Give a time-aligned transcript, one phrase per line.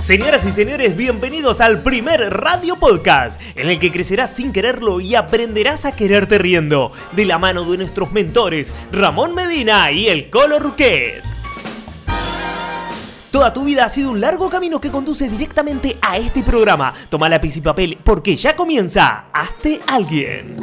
[0.00, 5.14] Señoras y señores, bienvenidos al primer radio podcast, en el que crecerás sin quererlo y
[5.14, 10.58] aprenderás a quererte riendo, de la mano de nuestros mentores, Ramón Medina y el Colo
[10.58, 11.22] Ruquet.
[13.30, 16.94] Toda tu vida ha sido un largo camino que conduce directamente a este programa.
[17.10, 20.56] Toma lápiz y papel porque ya comienza Hazte Alguien.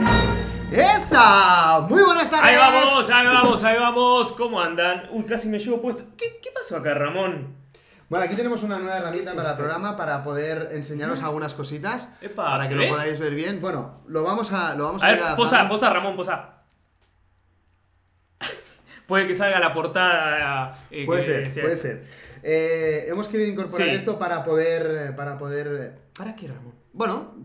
[0.72, 1.86] ¡Esa!
[1.88, 2.50] Muy buenas tardes.
[2.50, 4.32] Ahí vamos, ahí vamos, ahí vamos.
[4.34, 5.04] ¿Cómo andan?
[5.12, 6.04] Uy, casi me llevo puesto.
[6.18, 7.67] ¿Qué, qué pasó acá, Ramón?
[8.10, 12.46] Bueno, aquí tenemos una nueva herramienta para el programa para poder enseñaros algunas cositas Epa,
[12.46, 13.60] para ¿se que lo podáis ver bien.
[13.60, 16.62] Bueno, lo vamos a lo vamos a, A ver, posa, posa, Ramón, posa.
[19.08, 20.80] Puede que salga la portada.
[20.92, 22.06] eh, Puede que ser, sea puede ser.
[22.44, 23.96] Eh, hemos querido incorporar Sí.
[23.96, 26.76] esto para poder para poder eh, ¿Para qué, Ramón?
[26.94, 27.36] bueno,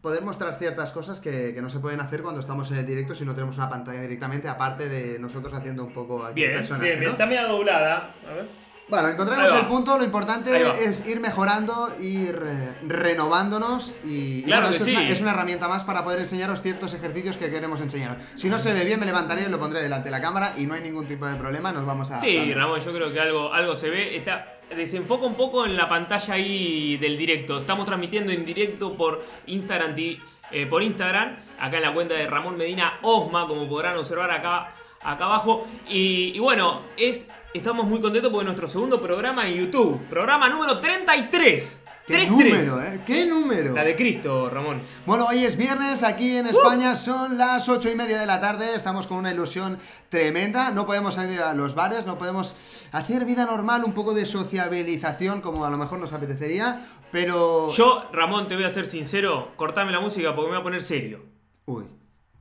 [0.00, 3.14] poder mostrar ciertas cosas que, que no se pueden hacer cuando estamos en el directo
[3.14, 6.86] si no tenemos una pantalla directamente, aparte de nosotros haciendo un poco aquí Bien, personaje,
[6.86, 7.10] bien, bien.
[7.12, 8.14] Está media doblada.
[8.26, 8.65] A ver.
[8.88, 9.58] Bueno, encontraremos va.
[9.58, 12.40] el punto, lo importante es ir mejorando, ir
[12.86, 14.92] renovándonos y, y Claro que es, sí.
[14.92, 18.18] una, es una herramienta más para poder enseñaros ciertos ejercicios que queremos enseñaros.
[18.36, 20.66] Si no se ve bien, me levantaré y lo pondré delante de la cámara y
[20.66, 22.20] no hay ningún tipo de problema, nos vamos a...
[22.20, 22.54] Sí.
[22.54, 24.16] Ramón, yo creo que algo, algo se ve.
[24.16, 27.58] Está, desenfoca un poco en la pantalla ahí del directo.
[27.58, 32.56] Estamos transmitiendo en directo por Instagram, eh, por Instagram, acá en la cuenta de Ramón
[32.56, 34.72] Medina Osma, como podrán observar acá,
[35.06, 35.66] acá abajo.
[35.88, 40.00] Y, y bueno, es, estamos muy contentos porque es nuestro segundo programa en YouTube.
[40.10, 41.82] Programa número 33.
[42.06, 42.68] ¡Qué 33.
[42.68, 43.00] número, eh!
[43.04, 43.74] ¡Qué número!
[43.74, 44.80] La de Cristo, Ramón.
[45.06, 48.76] Bueno, hoy es viernes, aquí en España son las ocho y media de la tarde,
[48.76, 49.76] estamos con una ilusión
[50.08, 52.54] tremenda, no podemos salir a los bares, no podemos
[52.92, 57.72] hacer vida normal, un poco de sociabilización como a lo mejor nos apetecería, pero...
[57.72, 60.82] Yo, Ramón, te voy a ser sincero, cortame la música porque me voy a poner
[60.84, 61.24] serio.
[61.64, 61.86] Uy,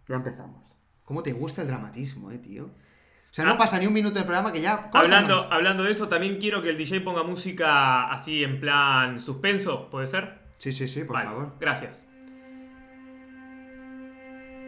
[0.08, 0.65] ya empezamos.
[1.06, 2.66] ¿Cómo te gusta el dramatismo, eh, tío?
[2.66, 3.58] O sea, no Ah.
[3.58, 4.90] pasa ni un minuto del programa que ya...
[4.94, 9.90] Hablando, hablando de eso, también quiero que el DJ ponga música así en plan suspenso,
[9.90, 10.40] ¿puede ser?
[10.58, 11.56] Sí, sí, sí, por Vale, favor.
[11.60, 12.08] gracias.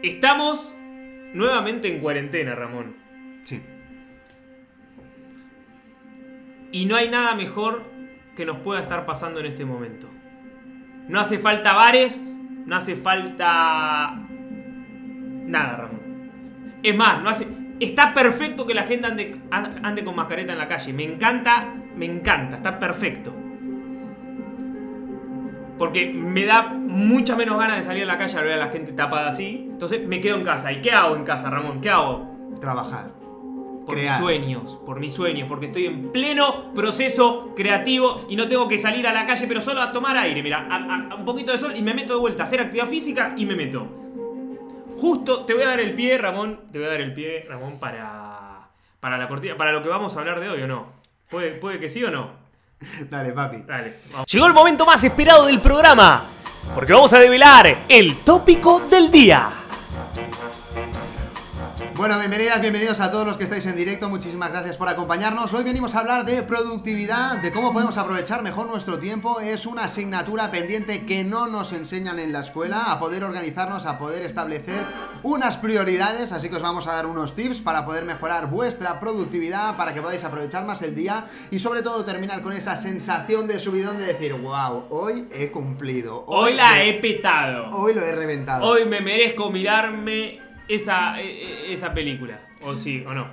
[0.02, 0.76] Estamos
[1.34, 2.96] nuevamente en cuarentena, Ramón.
[3.44, 3.62] Sí.
[6.70, 7.84] Y no hay nada mejor
[8.36, 10.08] que nos pueda estar pasando en este momento.
[11.08, 12.30] No hace falta bares,
[12.66, 14.14] no hace falta...
[14.14, 15.87] Nada, Ramón.
[16.82, 17.46] Es más, no hace...
[17.80, 20.92] Está perfecto que la gente ande, ande con mascareta en la calle.
[20.92, 23.32] Me encanta, me encanta, está perfecto.
[25.78, 28.68] Porque me da mucha menos ganas de salir a la calle al ver a la
[28.68, 29.68] gente tapada así.
[29.70, 30.72] Entonces me quedo en casa.
[30.72, 31.80] ¿Y qué hago en casa, Ramón?
[31.80, 32.26] ¿Qué hago?
[32.60, 33.12] Trabajar.
[33.86, 34.10] Por Crear.
[34.10, 38.76] mis sueños, por mis sueños, porque estoy en pleno proceso creativo y no tengo que
[38.76, 41.52] salir a la calle, pero solo a tomar aire, mira, a, a- a un poquito
[41.52, 43.86] de sol y me meto de vuelta a hacer actividad física y me meto.
[45.00, 47.78] Justo te voy a dar el pie, Ramón, te voy a dar el pie, Ramón,
[47.78, 50.92] para, para la cortina, para lo que vamos a hablar de hoy, ¿o no?
[51.30, 52.30] ¿Puede, puede que sí o no?
[53.10, 53.58] Dale, papi.
[53.58, 54.26] Dale, vamos.
[54.26, 56.24] Llegó el momento más esperado del programa,
[56.74, 59.48] porque vamos a develar el tópico del día.
[61.98, 64.08] Bueno, bienvenidas, bienvenidos a todos los que estáis en directo.
[64.08, 65.52] Muchísimas gracias por acompañarnos.
[65.52, 69.40] Hoy venimos a hablar de productividad, de cómo podemos aprovechar mejor nuestro tiempo.
[69.40, 73.98] Es una asignatura pendiente que no nos enseñan en la escuela, a poder organizarnos, a
[73.98, 74.80] poder establecer
[75.24, 76.30] unas prioridades.
[76.30, 80.00] Así que os vamos a dar unos tips para poder mejorar vuestra productividad, para que
[80.00, 84.04] podáis aprovechar más el día y sobre todo terminar con esa sensación de subidón de
[84.04, 86.22] decir, wow, hoy he cumplido.
[86.28, 87.70] Hoy la he- he petado.
[87.72, 88.64] Hoy lo he reventado.
[88.64, 91.26] Hoy me merezco mirarme esa, e-
[91.70, 92.40] e- esa película.
[92.62, 93.26] O sí, o no.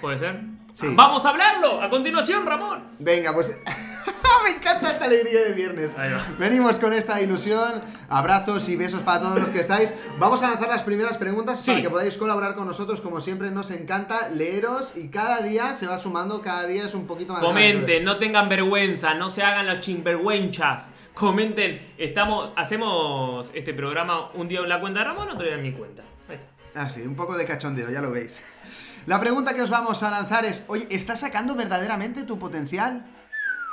[0.00, 0.40] ¿Puede ser?
[0.76, 0.88] Sí.
[0.90, 2.84] Vamos a hablarlo a continuación, Ramón.
[2.98, 3.48] Venga, pues
[4.44, 5.90] me encanta esta alegría de viernes.
[6.38, 9.94] Venimos con esta ilusión, abrazos y besos para todos los que estáis.
[10.18, 11.70] Vamos a lanzar las primeras preguntas Sí.
[11.70, 13.00] para que podáis colaborar con nosotros.
[13.00, 17.06] Como siempre, nos encanta leeros y cada día se va sumando, cada día es un
[17.06, 17.42] poquito más.
[17.42, 20.92] Comenten, no tengan vergüenza, no se hagan los chimvergüenchas.
[21.14, 25.62] Comenten, estamos, hacemos este programa un día en la cuenta de Ramón, otro día en
[25.62, 26.02] mi cuenta.
[26.76, 28.38] Ah, sí, un poco de cachondeo, ya lo veis.
[29.06, 33.06] La pregunta que os vamos a lanzar es, oye, ¿estás sacando verdaderamente tu potencial?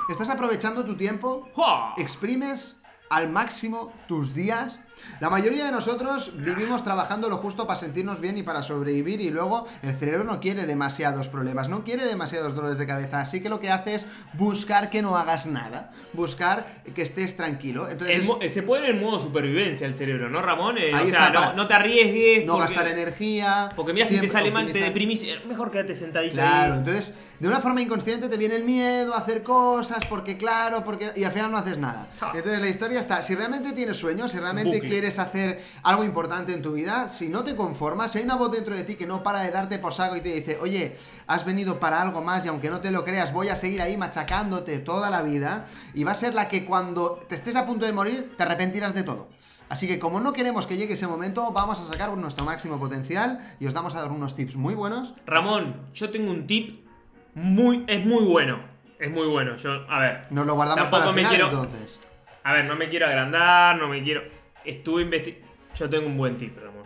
[0.10, 1.50] ¿Estás aprovechando tu tiempo?
[1.98, 2.78] ¿Exprimes
[3.10, 4.80] al máximo tus días?
[5.24, 9.30] La mayoría de nosotros vivimos trabajando lo justo para sentirnos bien y para sobrevivir y
[9.30, 13.48] luego el cerebro no quiere demasiados problemas, no quiere demasiados dolores de cabeza, así que
[13.48, 17.88] lo que hace es buscar que no hagas nada, buscar que estés tranquilo.
[17.90, 20.78] Entonces, El se pone en modo supervivencia el cerebro, ¿no, Ramón?
[20.78, 22.46] Eh, Ahí o sea, está, no, te arriesgues.
[22.46, 23.70] no porque- gastar energía.
[23.78, 25.24] Porque mira, si te sale mal, te deprimís.
[25.24, 26.80] eh, Mejor quédate sentadito Claro, ahí.
[26.80, 31.12] entonces de una forma inconsciente te viene el miedo a hacer cosas, porque claro, porque
[31.16, 32.10] y al final no haces nada.
[32.20, 32.32] Ja.
[32.36, 34.90] Entonces la historia está, si realmente tienes sueños, si realmente Bucle.
[34.90, 34.96] sí.
[35.14, 38.52] Quieres hacer algo importante en tu vida, si no te conformas, si hay una voz
[38.52, 40.96] dentro de ti que no para de darte por saco y te dice, oye,
[41.28, 43.98] has venido para algo más y aunque no te lo creas, voy a seguir ahí
[43.98, 47.86] machacándote toda la vida y va a ser la que cuando te estés a punto
[47.86, 49.30] de morir, te arrepentirás de todo.
[49.70, 53.40] Así que como no queremos que llegue ese momento, vamos a sacar nuestro máximo potencial
[53.60, 55.14] y os damos a dar unos tips muy buenos.
[55.26, 56.86] Ramón, yo tengo un tip
[57.34, 57.84] muy.
[57.88, 58.60] Es muy bueno.
[59.00, 59.56] Es muy bueno.
[59.58, 60.22] Yo, a ver.
[60.30, 62.00] Nos lo guardamos Tampoco para el me quiero- entonces.
[62.44, 64.22] A ver, no me quiero agrandar, no me quiero.
[64.66, 65.48] Estuve investigando.
[65.76, 66.84] Yo tengo un buen tip, Ramón.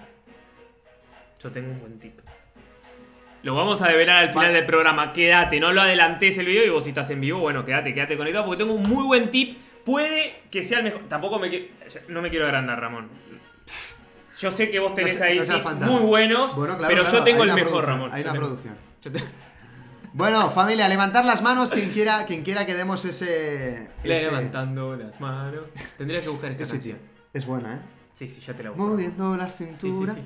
[1.41, 2.19] Yo tengo un buen tip.
[3.43, 5.13] Lo vamos a develar al final del programa.
[5.13, 8.17] Quédate, no lo adelantes el video y vos si estás en vivo, bueno, quédate, quédate
[8.17, 9.57] conectado porque tengo un muy buen tip.
[9.85, 11.01] Puede que sea el mejor.
[11.07, 11.65] Tampoco me quiero.
[12.09, 13.09] No me quiero agrandar, Ramón.
[14.39, 15.87] Yo sé que vos tenés No ahí no tips fantasma.
[15.87, 18.09] muy buenos, Bueno, claro, pero claro, yo tengo el mejor, Ramón.
[18.13, 18.75] Hay una tengo- producción.
[19.01, 19.23] te-
[20.13, 23.87] Bueno, familia, levantar las manos quien quiera, quien quiera que demos ese.
[24.03, 25.61] ese- Levantando las manos.
[25.97, 26.97] Tendrías que buscar esa ese canción.
[26.97, 27.16] tío.
[27.37, 27.79] Es buena, ¿eh?
[28.13, 28.83] Sí, sí, ya te la busco.
[28.87, 30.13] Moviendo la Sí, sí, cintura.
[30.15, 30.21] sí.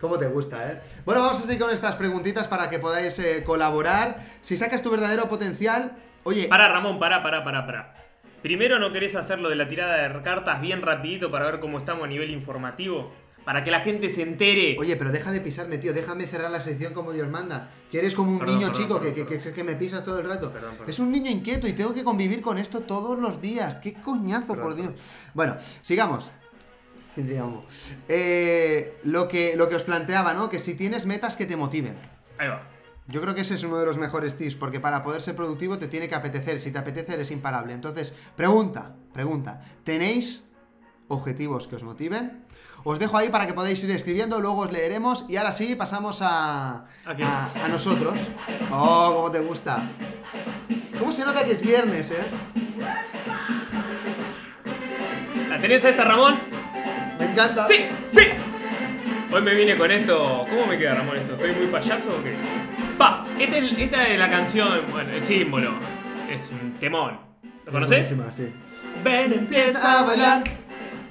[0.00, 0.80] ¿Cómo te gusta, eh?
[1.04, 4.24] Bueno, vamos a seguir con estas preguntitas para que podáis eh, colaborar.
[4.40, 5.92] Si sacas tu verdadero potencial,
[6.22, 7.94] oye, Pará, Ramón, pará, pará, pará, pará.
[8.40, 12.04] Primero, ¿no querés hacerlo de la tirada de cartas bien rapidito para ver cómo estamos
[12.04, 13.12] a nivel informativo?
[13.44, 14.76] Para que la gente se entere.
[14.78, 15.92] oye, pero deja de pisarme, tío.
[15.92, 17.68] Déjame cerrar la sección como Dios manda.
[17.90, 20.18] Que eres como un Perdón, niño perdón, chico perdón, que, que, que- me pisas todo
[20.20, 20.52] el rato.
[20.52, 20.88] Perdón, perdón.
[20.90, 23.76] Es un niño inquieto y tengo que convivir con esto todos los días.
[23.82, 24.92] ¡Qué coñazo, por Dios!
[25.34, 26.30] Bueno, sigamos.
[27.26, 27.66] Digamos.
[28.08, 30.48] Eh, lo, que, lo que os planteaba, ¿no?
[30.48, 31.96] Que si tienes metas que te motiven.
[32.38, 32.62] Ahí va.
[33.08, 35.78] Yo creo que ese es uno de los mejores tips, porque para poder ser productivo
[35.78, 36.60] te tiene que apetecer.
[36.60, 37.72] Si te apetece, eres imparable.
[37.72, 39.62] Entonces, pregunta, pregunta.
[39.82, 40.44] ¿Tenéis
[41.08, 42.44] objetivos que os motiven?
[42.84, 45.24] Os dejo ahí para que podáis ir escribiendo, luego os leeremos.
[45.28, 48.14] Y ahora sí, pasamos a, ¿A a, nosotros.
[48.70, 49.82] Oh, cómo te gusta.
[50.98, 52.24] ¿Cómo se nota que es viernes, eh?
[55.48, 56.57] ¿La tenés a esta, Ramón?
[57.18, 57.66] Me encanta.
[57.66, 57.86] ¡Sí!
[58.08, 58.22] ¡Sí!
[59.30, 60.44] Hoy me vine con esto.
[60.48, 61.36] ¿Cómo me queda, Ramón, esto?
[61.36, 62.32] ¿Soy muy payaso o qué?
[62.96, 65.70] Pa, esta es, esta es la canción, bueno, el símbolo.
[66.30, 67.18] Es un temón.
[67.66, 68.14] ¿Lo conoces?
[68.32, 68.48] Sí.
[69.04, 70.44] Ven, empieza a bailar.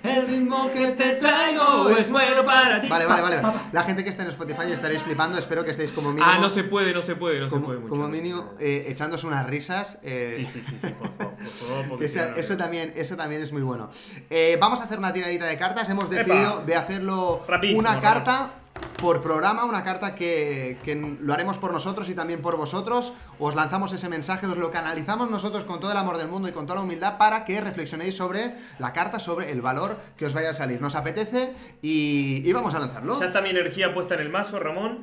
[0.03, 2.87] El ritmo que te traigo es bueno para ti.
[2.87, 3.41] Vale, vale, vale.
[3.71, 5.37] La gente que está en Spotify estaréis flipando.
[5.37, 6.25] Espero que estéis como mínimo.
[6.29, 7.89] Ah, no se puede, no se puede, no se puede mucho.
[7.89, 9.97] como mínimo eh, echándose unas risas.
[10.03, 12.03] eh, Sí, sí, sí, sí, por favor, por favor.
[12.37, 13.89] eso, también, eso también es muy bueno.
[14.29, 15.89] Eh, vamos a hacer una tiradita de cartas.
[15.89, 16.15] Hemos Epa.
[16.15, 18.51] decidido de hacerlo Rapidísimo, una carta
[18.99, 23.13] por programa, una carta que, que lo haremos por nosotros y también por vosotros.
[23.39, 26.51] Os lanzamos ese mensaje, os lo canalizamos nosotros con todo el amor del mundo y
[26.51, 30.33] con toda la humildad para que reflexionéis sobre la carta, sobre el valor que os
[30.33, 30.81] vaya a salir.
[30.81, 33.19] Nos apetece y, y vamos a lanzarlo.
[33.19, 34.99] Ya está mi energía puesta en el mazo, Ramón.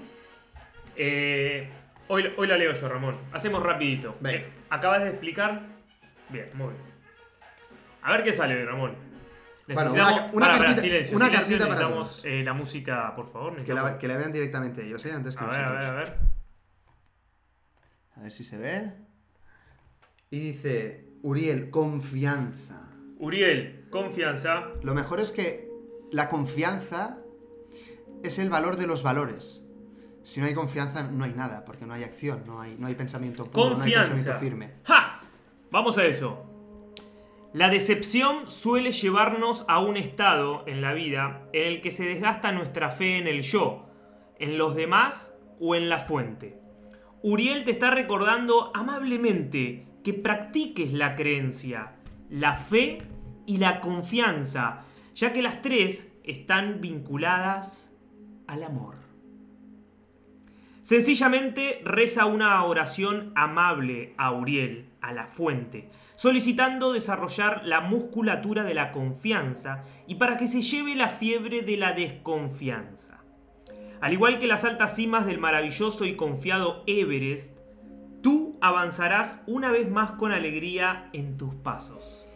[0.96, 1.68] Eh,
[2.08, 3.16] hoy, hoy la leo yo, Ramón.
[3.32, 4.16] Hacemos rapidito.
[4.24, 5.60] Eh, Acabas de explicar.
[6.30, 6.80] Bien, muy bien.
[8.02, 9.13] A ver qué sale, Ramón.
[9.66, 10.12] Bueno, Necesitamos.
[10.12, 13.28] una- una Pará, pará, cartita- silencio, una silencio, cartita para necesitamos eh, la música, por
[13.28, 13.56] favor.
[13.64, 15.12] Que la, que la vean directamente ellos, ¿eh?
[15.12, 16.18] Antes que A ver, a ver, a ver.
[18.16, 18.92] A ver si se ve.
[20.30, 22.88] Y dice, Uriel, confianza.
[23.18, 24.64] Uriel, confianza.
[24.82, 25.70] Lo mejor es que
[26.12, 27.18] la confianza
[28.22, 29.62] es el valor de los valores.
[30.22, 32.94] Si no hay confianza, no hay nada, porque no hay acción, no hay, no hay
[32.94, 34.10] pensamiento puro, no hay Confianza.
[34.12, 34.72] pensamiento firme.
[34.84, 35.22] ¡Ja!
[35.70, 36.50] Vamos a eso.
[37.54, 42.50] La decepción suele llevarnos a un estado en la vida en el que se desgasta
[42.50, 43.86] nuestra fe en el yo,
[44.40, 46.58] en los demás o en la fuente.
[47.22, 51.92] Uriel te está recordando amablemente que practiques la creencia,
[52.28, 52.98] la fe
[53.46, 54.80] y la confianza,
[55.14, 57.92] ya que las tres están vinculadas
[58.48, 58.96] al amor.
[60.82, 68.74] Sencillamente reza una oración amable a Uriel, a la fuente, solicitando desarrollar la musculatura de
[68.74, 73.24] la confianza y para que se lleve la fiebre de la desconfianza.
[74.00, 77.56] Al igual que las altas cimas del maravilloso y confiado Everest,
[78.22, 82.26] tú avanzarás una vez más con alegría en tus pasos.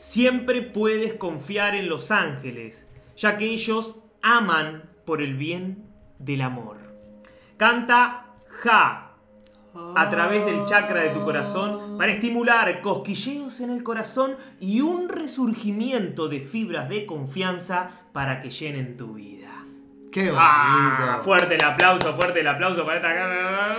[0.00, 2.86] Siempre puedes confiar en los ángeles,
[3.16, 5.84] ya que ellos aman por el bien
[6.18, 6.78] del amor.
[7.56, 9.05] Canta Ja
[9.94, 15.08] a través del chakra de tu corazón para estimular cosquilleos en el corazón y un
[15.08, 19.64] resurgimiento de fibras de confianza para que llenen tu vida.
[20.12, 20.38] ¡Qué bonito!
[20.40, 23.76] Ah, fuerte el aplauso, fuerte el aplauso para esta casa.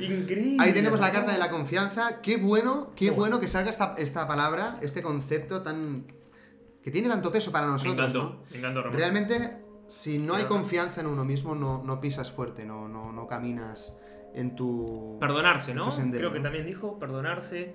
[0.00, 0.22] Increíble.
[0.22, 0.56] Increíble.
[0.64, 2.20] Ahí tenemos la carta de la confianza.
[2.20, 6.04] Qué bueno, qué Qué bueno que salga esta, esta palabra, este concepto tan.
[6.82, 8.08] que tiene tanto peso para Me nosotros.
[8.08, 8.42] encantó, ¿no?
[8.50, 8.82] me encantó.
[8.90, 9.56] Realmente,
[9.86, 13.94] si no hay confianza en uno mismo, no, no pisas fuerte, no, no, no caminas
[14.34, 15.16] en tu...
[15.20, 15.84] Perdonarse, en ¿no?
[15.86, 16.44] tu sendero, Creo que ¿no?
[16.44, 17.74] también dijo, perdonarse.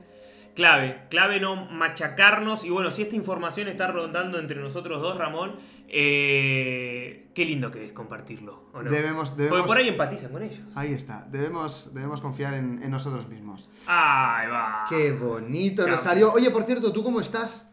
[0.53, 2.65] Clave, clave no machacarnos.
[2.65, 5.55] Y bueno, si esta información está rondando entre nosotros dos, Ramón,
[5.87, 8.65] eh, qué lindo que es compartirlo.
[8.73, 8.91] ¿o no?
[8.91, 10.59] Debemos- Porque debemos- por ahí empatizan con ellos.
[10.75, 13.69] Ahí está, debemos, debemos confiar en, en nosotros mismos.
[13.87, 14.85] Ahí va.
[14.89, 16.33] Qué bonito salió.
[16.33, 17.70] Oye, por cierto, ¿tú cómo estás?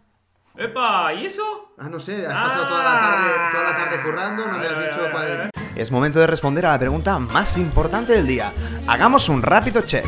[0.59, 1.15] ¡Epa!
[1.15, 1.73] ¿Y eso?
[1.79, 4.79] Ah, no sé, has pasado toda la tarde, toda la tarde currando, no me has
[4.81, 5.51] dicho cuál ver.
[5.77, 8.53] Es momento de responder a la pregunta más importante del día.
[8.89, 10.05] Hagamos un rápido check.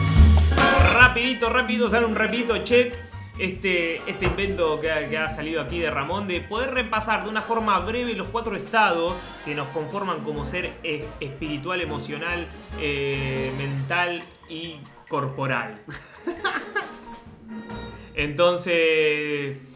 [0.93, 2.93] Rapidito, rápido, sale un rapidito check.
[3.39, 7.31] Este, este invento que ha, que ha salido aquí de Ramón de poder repasar de
[7.31, 12.45] una forma breve los cuatro estados que nos conforman como ser eh, espiritual, emocional,
[12.81, 15.81] eh, mental y corporal.
[18.17, 19.70] Entonces,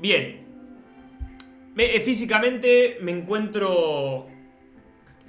[0.00, 0.46] bien.
[1.74, 4.26] Me- eh, físicamente me encuentro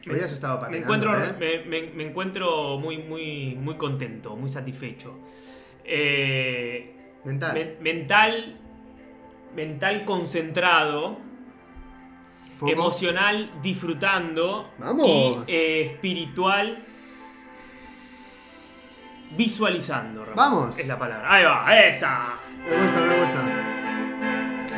[0.10, 1.34] Hoy has estado me encuentro, ¿eh?
[1.40, 5.20] me, me- me encuentro muy, muy, muy contento, muy satisfecho.
[5.84, 6.96] Eh,
[7.26, 7.54] Mental.
[7.54, 8.58] men- mental,
[9.56, 11.18] mental concentrado,
[12.58, 12.72] Foco.
[12.72, 15.08] emocional disfrutando ¡Vamos!
[15.08, 16.84] y eh, espiritual
[19.38, 20.26] visualizando.
[20.26, 20.36] Ramón.
[20.36, 20.78] ¡Vamos!
[20.80, 21.32] Es la palabra.
[21.32, 22.34] Ahí va, esa.
[22.68, 23.19] Me me gusta.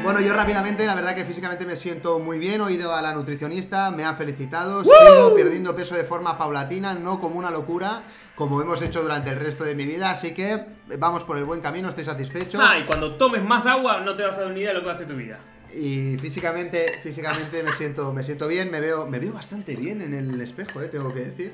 [0.03, 2.61] Bueno, yo rápidamente, la verdad que físicamente me siento muy bien.
[2.61, 4.83] He ido a la nutricionista, me ha felicitado.
[4.83, 8.01] Sigo perdiendo peso de forma paulatina, no como una locura,
[8.35, 10.09] como hemos hecho durante el resto de mi vida.
[10.09, 10.65] Así que
[10.97, 12.59] vamos por el buen camino, estoy satisfecho.
[12.61, 14.79] Ah, y cuando tomes más agua no te vas a dar ni idea de lo
[14.81, 15.37] que va a hacer tu vida.
[15.73, 20.13] Y físicamente, físicamente me siento, me siento bien, me veo, me veo bastante bien en
[20.13, 21.53] el espejo, eh, tengo que decir.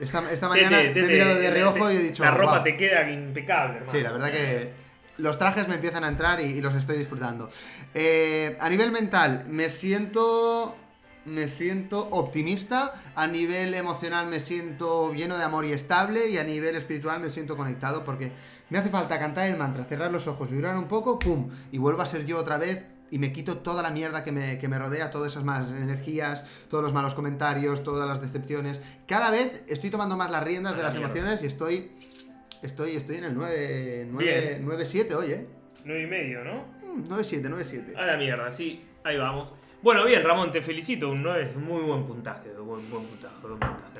[0.00, 2.24] Esta, esta mañana Tete, me he tete, mirado de tete, reojo y he dicho.
[2.24, 2.64] La ropa "Guau".
[2.64, 3.92] te queda impecable, hermano.
[3.92, 4.72] Sí, la verdad que
[5.20, 7.48] los trajes me empiezan a entrar y, y los estoy disfrutando.
[7.94, 10.74] Eh, a nivel mental, me siento.
[11.26, 12.94] Me siento optimista.
[13.14, 16.30] A nivel emocional, me siento lleno de amor y estable.
[16.30, 18.32] Y a nivel espiritual, me siento conectado porque
[18.70, 21.50] me hace falta cantar el mantra, cerrar los ojos, vibrar un poco, ¡pum!
[21.72, 22.86] Y vuelvo a ser yo otra vez.
[23.12, 26.46] Y me quito toda la mierda que me, que me rodea, todas esas malas energías,
[26.70, 28.80] todos los malos comentarios, todas las decepciones.
[29.06, 31.08] Cada vez estoy tomando más las riendas de la las mierda.
[31.12, 31.90] emociones y estoy
[32.62, 34.64] Estoy, estoy en el 9, 9, Bien.
[34.64, 35.46] 9 7 hoy, ¿eh?
[35.84, 36.66] 9 y medio, ¿no?
[36.82, 37.92] Mm, 9 7, 9 7.
[37.96, 38.82] A la mierda, sí.
[39.02, 39.54] Ahí vamos.
[39.82, 41.08] Bueno, bien, Ramón, te felicito.
[41.10, 42.50] Un 9 es muy buen puntaje.
[42.50, 43.99] Buen, buen puntaje, buen puntaje.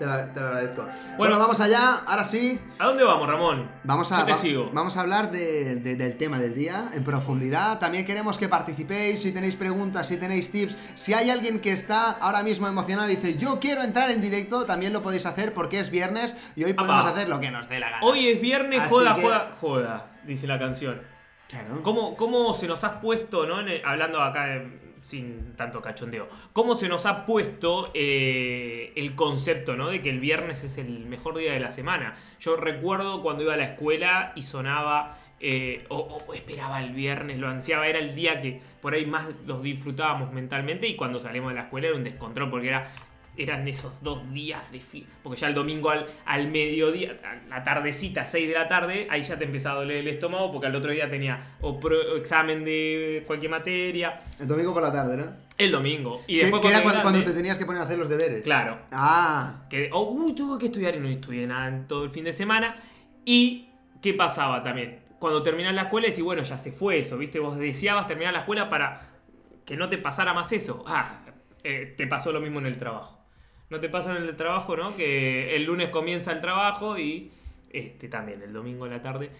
[0.00, 0.82] Te, lo agradezco.
[0.82, 1.38] Bueno, Bueno.
[1.38, 2.58] vamos allá, ahora sí.
[2.78, 3.70] ¿A dónde vamos, Ramón?
[3.84, 4.70] Vamos a, Yo te va- sigo.
[4.72, 7.78] vamos a hablar de- de- del tema del día en profundidad.
[7.78, 10.78] También queremos que participéis, si tenéis preguntas, si tenéis tips.
[10.94, 14.64] Si hay alguien que está ahora mismo emocionado y dice, yo quiero entrar en directo,
[14.64, 17.10] también lo podéis hacer porque es viernes y hoy podemos Apa.
[17.10, 18.02] hacer lo que nos dé la gana.
[18.02, 21.02] Hoy es viernes, Así joda, que- joda, joda, dice la canción.
[21.46, 21.82] Claro.
[21.82, 23.60] ¿Cómo, cómo se nos ha puesto, ¿no?
[23.60, 29.14] En el- hablando acá de- sin tanto cachondeo, ¿cómo se nos ha puesto eh, el
[29.14, 29.88] concepto, ¿no?
[29.88, 32.16] De que el viernes es el mejor día de la semana.
[32.40, 37.48] Yo recuerdo cuando iba a la escuela y sonaba, eh, o, esperaba el viernes, lo
[37.48, 41.56] ansiaba, era el día que por ahí más los disfrutábamos mentalmente y cuando salimos de
[41.56, 42.90] la escuela era un descontrol porque era...
[43.42, 47.64] Eran esos dos días de fi- Porque ya el domingo al, al mediodía, a la
[47.64, 50.74] tardecita, 6 de la tarde, ahí ya te empezaba a doler el estómago porque al
[50.76, 54.20] otro día tenía o, pro- o examen de cualquier materia.
[54.38, 55.24] El domingo por la tarde, ¿no?
[55.56, 56.22] El domingo.
[56.26, 58.42] Y después que era cuando, te tenías que poner a hacer los deberes.
[58.42, 58.78] Claro.
[58.92, 62.24] Ah, Que, oh, uy, tuve que estudiar y no estudié nada en todo el fin
[62.24, 62.76] de semana.
[63.24, 63.70] Y,
[64.02, 65.00] ¿qué pasaba también?
[65.18, 67.38] Cuando terminás la escuela decís, bueno, ya se fue eso, ¿viste?
[67.40, 69.08] Vos deseabas terminar la escuela para
[69.64, 70.82] que no te pasara más eso.
[70.86, 71.20] Ah,
[71.62, 73.19] eh, te pasó lo mismo en el trabajo.
[73.70, 74.96] No te pasa en el trabajo, ¿no?
[74.96, 77.30] Que el lunes comienza el trabajo y
[77.72, 79.30] este también el domingo en la tarde.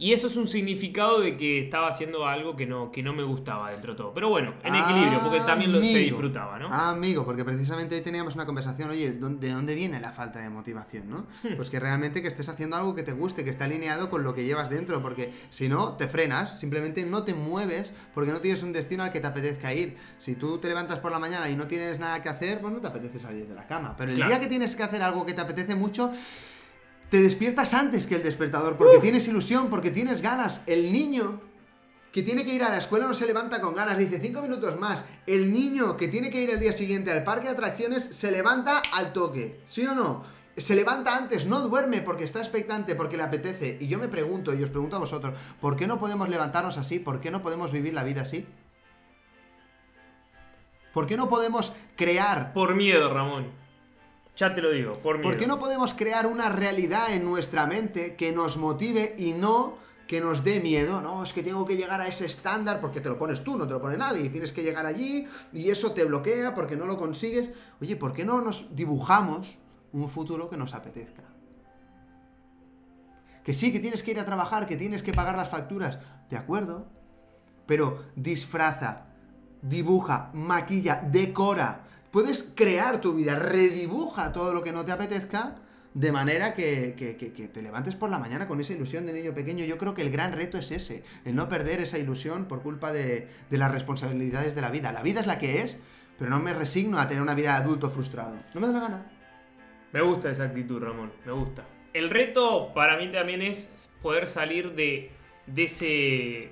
[0.00, 3.22] Y eso es un significado de que estaba haciendo algo que no, que no me
[3.22, 4.14] gustaba dentro de todo.
[4.14, 6.68] Pero bueno, en equilibrio, porque también lo, se disfrutaba, ¿no?
[6.70, 10.38] Ah, amigo, porque precisamente hoy teníamos una conversación, oye, ¿dó- ¿de dónde viene la falta
[10.40, 11.26] de motivación, no?
[11.42, 11.54] Hmm.
[11.56, 14.34] Pues que realmente que estés haciendo algo que te guste, que esté alineado con lo
[14.34, 18.62] que llevas dentro, porque si no, te frenas, simplemente no te mueves, porque no tienes
[18.62, 19.98] un destino al que te apetezca ir.
[20.16, 22.80] Si tú te levantas por la mañana y no tienes nada que hacer, pues no
[22.80, 23.94] te apetece salir de la cama.
[23.98, 24.30] Pero el Claro.
[24.30, 26.10] día que tienes que hacer algo que te apetece mucho,
[27.10, 30.62] te despiertas antes que el despertador, porque tienes ilusión, porque tienes ganas.
[30.66, 31.40] El niño
[32.12, 34.78] que tiene que ir a la escuela no se levanta con ganas, dice cinco minutos
[34.78, 35.04] más.
[35.26, 38.80] El niño que tiene que ir el día siguiente al parque de atracciones se levanta
[38.94, 40.22] al toque, ¿sí o no?
[40.56, 43.78] Se levanta antes, no duerme porque está expectante, porque le apetece.
[43.80, 47.00] Y yo me pregunto, y os pregunto a vosotros, ¿por qué no podemos levantarnos así?
[47.00, 48.46] ¿Por qué no podemos vivir la vida así?
[50.92, 53.59] ¿Por qué no podemos crear Por miedo, Ramón.
[54.40, 55.30] Ya te lo digo, por miedo.
[55.30, 59.74] ¿Por qué no podemos crear una realidad en nuestra mente que nos motive y no
[60.06, 61.02] que nos dé miedo?
[61.02, 63.66] No, es que tengo que llegar a ese estándar porque te lo pones tú, no
[63.66, 64.24] te lo pone nadie.
[64.24, 67.50] Y tienes que llegar allí y eso te bloquea porque no lo consigues.
[67.82, 69.58] Oye, ¿por qué no nos dibujamos
[69.92, 71.24] un futuro que nos apetezca?
[73.44, 75.98] Que sí, que tienes que ir a trabajar, que tienes que pagar las facturas.
[76.30, 76.86] De acuerdo.
[77.66, 79.04] Pero disfraza,
[79.60, 81.89] dibuja, maquilla, decora.
[82.10, 85.56] Puedes crear tu vida, redibuja todo lo que no te apetezca
[85.94, 89.64] de manera que, te levantes por la mañana con esa ilusión de niño pequeño.
[89.64, 92.92] Yo creo que el gran reto es ese, el no perder esa ilusión por culpa
[92.92, 94.92] de, las responsabilidades de la vida.
[94.92, 95.78] La vida es la que es,
[96.18, 98.36] pero no me resigno a tener una vida de adulto frustrado.
[98.54, 99.06] No me da la gana.
[99.92, 101.64] Me gusta esa actitud, Ramón, me gusta.
[101.92, 103.68] El reto para mí también es
[104.00, 105.10] poder salir de,
[105.56, 106.50] ese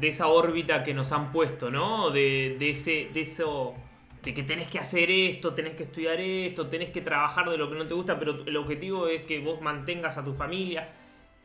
[0.00, 2.10] de esa órbita que nos han puesto, ¿no?
[2.10, 3.74] De, de ese de eso
[4.22, 7.70] de que tenés que hacer esto, tenés que estudiar esto, tenés que trabajar de lo
[7.70, 10.88] que no te gusta, pero el objetivo es que vos mantengas a tu familia.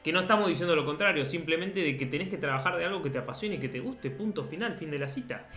[0.03, 3.09] Que no estamos diciendo lo contrario, simplemente de que tenés que trabajar de algo que
[3.09, 4.11] te apasione y que te guste.
[4.11, 5.47] Punto final, fin de la cita.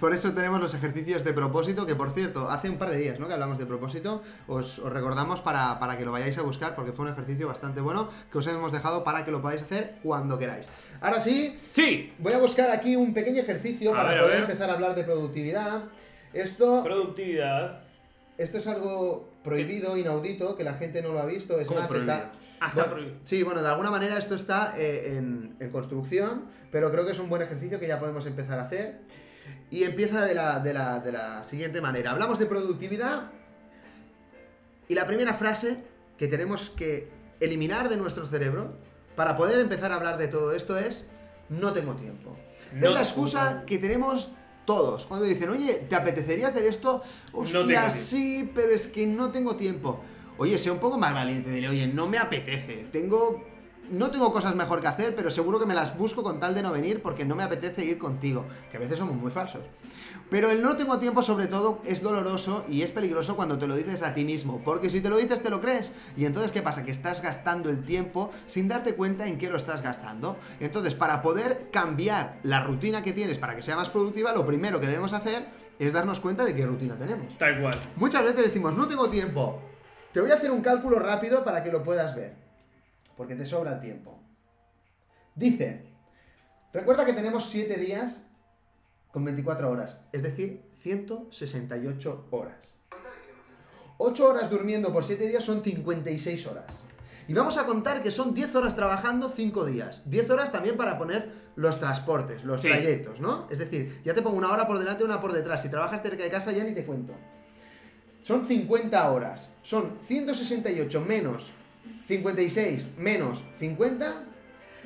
[0.00, 3.18] Por eso tenemos los ejercicios de propósito, que por cierto, hace un par de días
[3.20, 3.26] ¿no?
[3.26, 6.92] que hablamos de propósito, os, os recordamos para, para, que lo vayáis a buscar, porque
[6.92, 10.38] fue un ejercicio bastante bueno que os hemos dejado para que lo podáis hacer cuando
[10.38, 10.68] queráis.
[11.00, 12.12] Ahora sí, sí.
[12.18, 15.04] voy a buscar aquí un pequeño ejercicio A para ver, poder empezar a hablar de
[15.04, 15.84] productividad.
[16.32, 17.80] Esto, Productividad.
[18.38, 21.88] esto es algo prohibido, inaudito, que la gente no lo ha visto, es ¿Cómo más,
[21.88, 22.14] prohibido?
[22.14, 22.32] está...
[22.60, 23.16] Ah, está Bueno, prohibido.
[23.24, 27.18] Sí, bueno, de alguna manera esto está eh, en, en construcción, pero creo que es
[27.18, 29.00] un buen ejercicio que ya podemos empezar a hacer.
[29.70, 32.10] Y empieza de la, de la- de la siguiente manera.
[32.12, 33.30] Hablamos de productividad
[34.88, 35.78] y la primera frase
[36.18, 37.08] que tenemos que
[37.40, 38.76] eliminar de nuestro cerebro
[39.16, 41.06] para poder empezar a hablar de todo esto es
[41.48, 42.36] no tengo tiempo.
[42.72, 44.30] No- es la excusa que tenemos
[44.64, 45.06] todos.
[45.06, 47.02] Cuando dicen, oye, ¿te apetecería hacer esto?
[47.32, 47.90] Hostia, tiempo.
[47.90, 50.00] sí, pero es que no tengo tiempo.
[50.38, 52.86] Oye, sea un poco más valiente, dile, oye, no me apetece.
[52.90, 53.44] Tengo.
[53.90, 56.62] No tengo cosas mejor que hacer, pero seguro que me las busco con tal de
[56.62, 58.44] no venir porque no me apetece ir contigo.
[58.70, 59.62] Que a veces somos muy falsos.
[60.30, 63.76] Pero el no tengo tiempo, sobre todo, es doloroso y es peligroso cuando te lo
[63.76, 64.60] dices a ti mismo.
[64.64, 65.92] Porque si te lo dices, te lo crees.
[66.16, 66.82] Y entonces, ¿qué pasa?
[66.82, 70.36] Que estás gastando el tiempo sin darte cuenta en qué lo estás gastando.
[70.60, 74.80] Entonces, para poder cambiar la rutina que tienes para que sea más productiva, lo primero
[74.80, 75.46] que debemos hacer
[75.78, 77.36] es darnos cuenta de qué rutina tenemos.
[77.36, 77.80] Tal cual.
[77.96, 79.60] Muchas veces decimos, no tengo tiempo.
[80.12, 82.43] Te voy a hacer un cálculo rápido para que lo puedas ver.
[83.16, 84.18] Porque te sobra el tiempo.
[85.34, 85.84] Dice,
[86.72, 88.26] recuerda que tenemos 7 días
[89.12, 92.74] con 24 horas, es decir, 168 horas.
[93.98, 96.84] 8 horas durmiendo por 7 días son 56 horas.
[97.26, 100.02] Y vamos a contar que son 10 horas trabajando 5 días.
[100.06, 102.68] 10 horas también para poner los transportes, los Sí.
[102.68, 103.46] trayectos, ¿no?
[103.50, 105.62] Es decir, ya te pongo una hora por delante y una por detrás.
[105.62, 107.14] Si trabajas cerca de casa ya ni te cuento.
[108.20, 109.50] Son 50 horas.
[109.62, 111.52] Son 168 menos
[112.06, 114.24] 56 menos 50.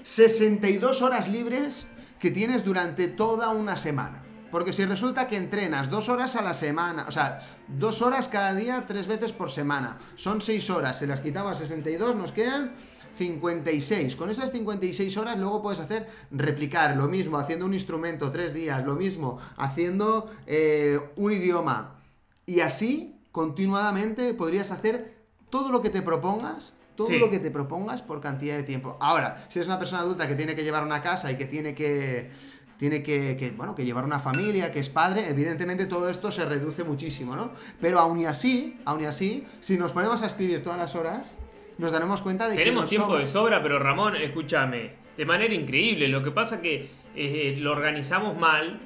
[0.02, 1.86] 62 horas libres
[2.18, 4.22] que tienes durante toda una semana.
[4.50, 8.54] Porque si resulta que entrenas dos horas a la semana, o sea, dos horas cada
[8.54, 12.72] día, tres veces por semana, son seis horas, se las quitamos a 62, nos quedan
[13.14, 14.16] 56.
[14.16, 18.84] Con esas 56 horas luego puedes hacer replicar lo mismo haciendo un instrumento tres días,
[18.86, 22.00] lo mismo haciendo eh, un idioma.
[22.46, 25.18] Y así, continuadamente, podrías hacer
[25.50, 27.18] todo lo que te propongas, todo Sí.
[27.20, 28.98] lo que te propongas por cantidad de tiempo.
[29.00, 31.72] Ahora, si eres una persona adulta que tiene que llevar una casa y que tiene
[31.72, 32.28] que
[32.76, 36.44] tiene que, que, bueno, que llevar una familia, que es padre, evidentemente todo esto se
[36.44, 37.50] reduce muchísimo, ¿no?
[37.80, 41.34] Pero aún y así, aún y así, si nos ponemos a escribir todas las horas,
[41.78, 43.20] nos daremos cuenta de que Tenemos tiempo sobra.
[43.20, 46.06] de sobra, pero Ramón, escúchame, de manera increíble.
[46.08, 48.78] Lo que pasa que eh, lo organizamos mal,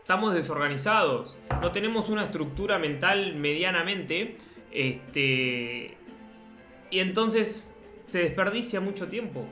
[0.00, 4.36] estamos desorganizados, no tenemos una estructura mental medianamente,
[4.72, 5.96] este,
[6.90, 7.62] y entonces
[8.08, 9.44] se desperdicia mucho tiempo.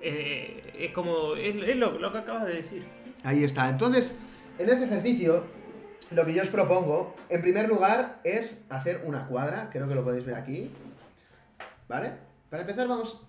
[0.00, 2.84] Eh, es como, es, lo que acabas de decir.
[3.22, 3.68] Ahí está.
[3.68, 4.16] Entonces,
[4.58, 5.44] en este ejercicio,
[6.10, 9.70] lo que yo os propongo, en primer lugar, es hacer una cuadra.
[9.72, 10.70] Creo que lo podéis ver aquí.
[11.88, 12.12] ¿Vale?
[12.50, 13.20] Para empezar, vamos.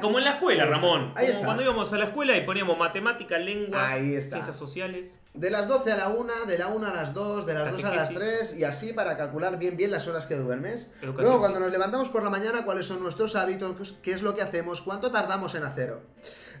[0.00, 0.70] Como en la escuela, Ahí.
[0.70, 1.12] Ramón.
[1.16, 1.44] Ahí Como está.
[1.44, 4.32] cuando íbamos a la escuela y poníamos matemática, lengua, Ahí está.
[4.36, 5.18] ciencias sociales.
[5.34, 7.84] De las 12 a la 1, de la 1 a las 2, de las 2
[7.84, 8.48] a las Catequesis.
[8.50, 10.90] 3 y así para calcular bien bien las horas que duermes.
[11.02, 11.60] Educación Luego cuando física.
[11.66, 15.10] nos levantamos por la mañana, cuáles son nuestros hábitos, qué es lo que hacemos, cuánto
[15.10, 16.00] tardamos en hacerlo.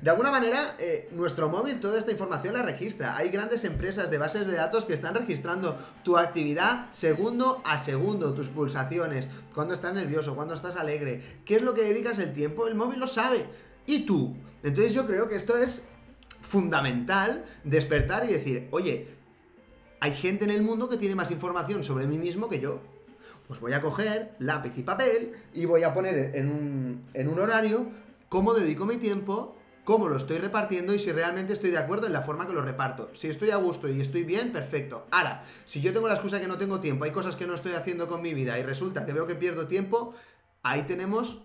[0.02, 3.16] De alguna manera, eh, nuestro móvil toda esta información la registra.
[3.16, 8.34] Hay grandes empresas de bases de datos que están registrando tu actividad segundo a segundo,
[8.34, 12.66] tus pulsaciones, cuando estás nervioso, cuando estás alegre, qué es lo que dedicas el tiempo,
[12.66, 13.46] el móvil lo sabe.
[13.86, 14.36] ¿Y tú?
[14.62, 15.82] Entonces yo creo que esto es
[16.40, 19.08] fundamental despertar y decir, oye,
[20.00, 22.80] hay gente en el mundo que tiene más información sobre mí mismo que yo.
[23.48, 27.38] Pues voy a coger lápiz y papel y voy a poner en un, en un
[27.38, 27.86] horario
[28.28, 32.12] cómo dedico mi tiempo, cómo lo estoy repartiendo y si realmente estoy de acuerdo en
[32.12, 33.08] la forma que lo reparto.
[33.14, 35.06] Si estoy a gusto y estoy bien, perfecto.
[35.12, 37.72] Ahora, si yo tengo la excusa que no tengo tiempo, hay cosas que no estoy
[37.72, 40.12] haciendo con mi vida y resulta que veo que pierdo tiempo,
[40.64, 41.40] ahí tenemos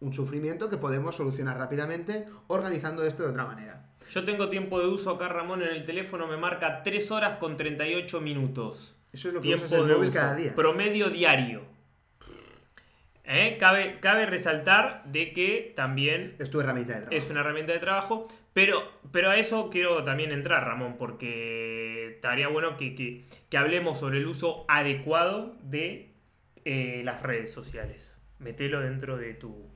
[0.00, 3.86] un sufrimiento que podemos solucionar rápidamente organizando esto de otra manera.
[4.10, 7.56] Yo tengo tiempo de uso acá, Ramón, en el teléfono me marca 3 horas con
[7.56, 8.94] 38 minutos.
[9.10, 10.18] Eso es lo que Tiempo usas el de móvil uso.
[10.18, 10.54] cada día.
[10.54, 11.62] Promedio diario.
[13.32, 13.56] ¿Eh?
[13.60, 17.16] Cabe, cabe resaltar de que también Es tu herramienta de trabajo.
[17.24, 22.48] es una herramienta de trabajo, pero, pero a eso quiero también entrar, Ramón, porque estaría
[22.48, 26.12] bueno que, que- que hablemos sobre el uso adecuado de
[26.64, 28.20] eh, las redes sociales.
[28.38, 29.70] Metelo dentro de tu...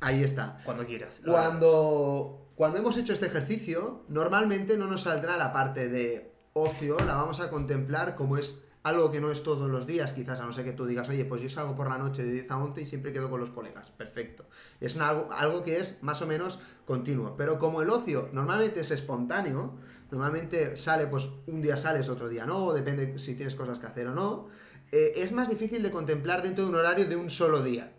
[0.00, 0.60] Ahí está.
[0.64, 1.20] cuando quieras.
[1.24, 7.14] Cuando, cuando hemos hecho este ejercicio, normalmente no nos saldrá la parte de ocio, la
[7.16, 10.52] vamos a contemplar como es algo que no es todos los días, quizás, a no
[10.52, 12.80] ser que tú digas, oye, pues yo salgo por la noche de 10 a 11
[12.80, 13.90] y siempre quedo con los colegas.
[13.90, 14.46] Perfecto.
[14.80, 17.36] Es algo, algo que es más o menos continuo.
[17.36, 19.74] Pero como el ocio normalmente es espontáneo,
[20.10, 24.06] normalmente sale, pues un día sales, otro día no, depende si tienes cosas que hacer
[24.06, 24.48] o no,
[24.92, 27.92] eh, es más difícil de contemplar dentro de un horario de un solo día.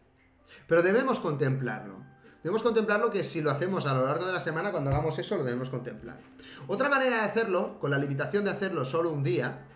[0.68, 2.02] Pero debemos contemplarlo.
[2.44, 5.38] Debemos contemplarlo que si lo hacemos a lo largo de la semana, cuando hagamos eso,
[5.38, 6.18] lo debemos contemplar.
[6.68, 9.68] Otra manera de hacerlo, con la limitación de hacerlo solo un día,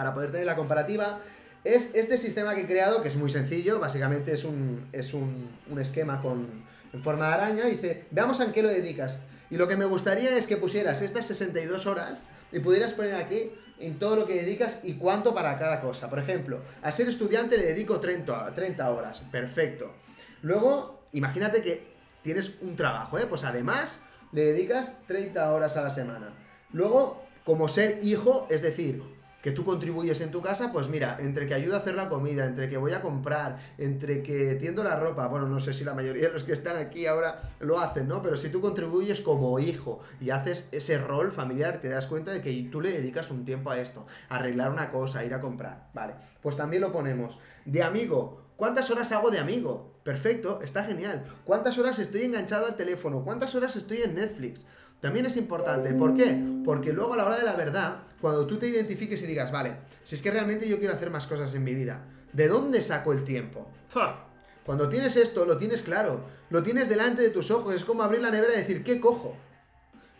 [0.00, 1.20] para poder tener la comparativa,
[1.62, 5.50] es este sistema que he creado, que es muy sencillo, básicamente es un, es un,
[5.78, 6.48] esquema con,
[6.94, 9.20] en forma de araña, dice, veamos a qué lo dedicas.
[9.50, 13.50] Y lo que me gustaría es que pusieras estas 62 horas y pudieras poner aquí
[13.78, 16.08] en todo lo que dedicas y cuánto para cada cosa.
[16.08, 19.20] Por ejemplo, a ser estudiante le dedico 30, 30 horas.
[19.30, 19.92] Perfecto.
[20.40, 21.88] Luego, imagínate que
[22.22, 23.26] tienes un trabajo, ¿eh?
[23.28, 24.00] Pues además
[24.32, 26.32] le dedicas 30 horas a la semana.
[26.72, 31.46] Luego, como ser hijo, es decir, que tú contribuyes en tu casa, pues mira, entre
[31.46, 34.96] que ayudo a hacer la comida, entre que voy a comprar, entre que tiendo la
[34.96, 38.08] ropa, bueno, no sé si la mayoría de los que están aquí ahora lo hacen,
[38.08, 38.22] ¿no?
[38.22, 42.42] Pero si tú contribuyes como hijo y haces ese rol familiar, te das cuenta de
[42.42, 46.14] que tú le dedicas un tiempo a esto, arreglar una cosa, ir a comprar, vale,
[46.42, 47.38] pues también lo ponemos.
[47.64, 49.90] De amigo, ¿cuántas horas hago de amigo?
[50.02, 51.24] Perfecto, está genial.
[51.44, 53.22] ¿Cuántas horas estoy enganchado al teléfono?
[53.22, 54.64] ¿Cuántas horas estoy en Netflix?
[55.00, 55.92] También es importante.
[55.94, 56.38] ¿Por qué?
[56.64, 59.76] Porque luego a la hora de la verdad, cuando tú te identifiques y digas, vale,
[60.04, 63.12] si es que realmente yo quiero hacer más cosas en mi vida, ¿de dónde saco
[63.12, 63.66] el tiempo?
[64.64, 68.20] Cuando tienes esto, lo tienes claro, lo tienes delante de tus ojos, es como abrir
[68.20, 69.36] la nevera y decir, ¿qué cojo?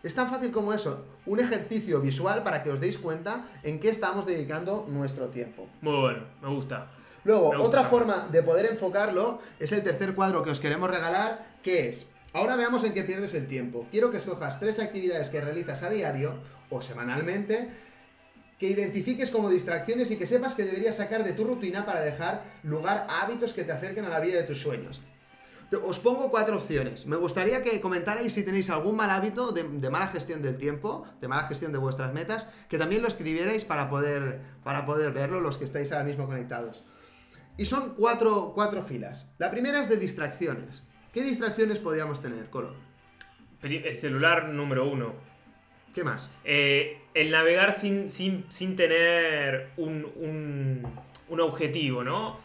[0.03, 3.91] Es tan fácil como eso, un ejercicio visual para que os deis cuenta en qué
[3.91, 5.69] estamos dedicando nuestro tiempo.
[5.83, 6.91] Muy bueno, me gusta.
[7.23, 7.69] Luego, Me gusta.
[7.69, 12.07] otra forma de poder enfocarlo es el tercer cuadro que os queremos regalar, que es,
[12.33, 13.87] ahora veamos en qué pierdes el tiempo.
[13.91, 16.35] Quiero que escojas tres actividades que realizas a diario
[16.71, 17.69] o semanalmente,
[18.59, 22.45] que identifiques como distracciones y que sepas que deberías sacar de tu rutina para dejar
[22.63, 25.01] lugar a hábitos que te acerquen a la vida de tus sueños.
[25.87, 27.07] Os pongo cuatro opciones.
[27.07, 31.07] Me gustaría que comentarais si tenéis algún mal hábito de, de mala gestión del tiempo,
[31.21, 35.41] de mala gestión de vuestras metas, que también lo escribierais para poder, para poder verlo
[35.41, 36.83] los que estáis ahora mismo conectados.
[37.57, 39.27] Y son cuatro, cuatro filas.
[39.39, 40.83] La primera es de distracciones.
[41.13, 42.73] ¿Qué distracciones podríamos tener, Colo?
[43.63, 45.15] El celular número uno.
[45.95, 46.31] ¿Qué más?
[46.45, 50.87] Eh, el navegar sin, sin, sin tener un, un,
[51.29, 52.39] un objetivo, ¿no?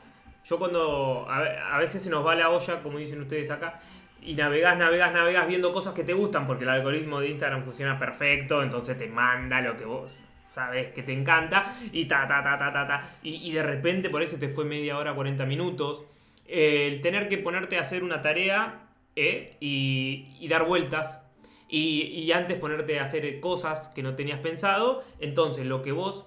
[0.46, 3.82] Yo cuando a, a veces se nos va la olla, como dicen ustedes acá,
[4.22, 8.00] y navegás, navegás, navegás viendo cosas que te gustan, porque el algoritmo de Instagram funciona
[8.00, 10.12] perfecto, entonces te manda lo que vos
[10.52, 14.10] sabes que te encanta, y ta, ta, ta, ta, ta, ta, y, y de repente
[14.10, 16.04] por eso te fue media hora, 40 minutos.
[16.48, 21.22] El tener que ponerte a hacer una tarea eh, y, y dar vueltas
[21.68, 25.04] y, antes ponerte a hacer cosas que no tenías pensado.
[25.20, 26.26] Entonces, lo que vos.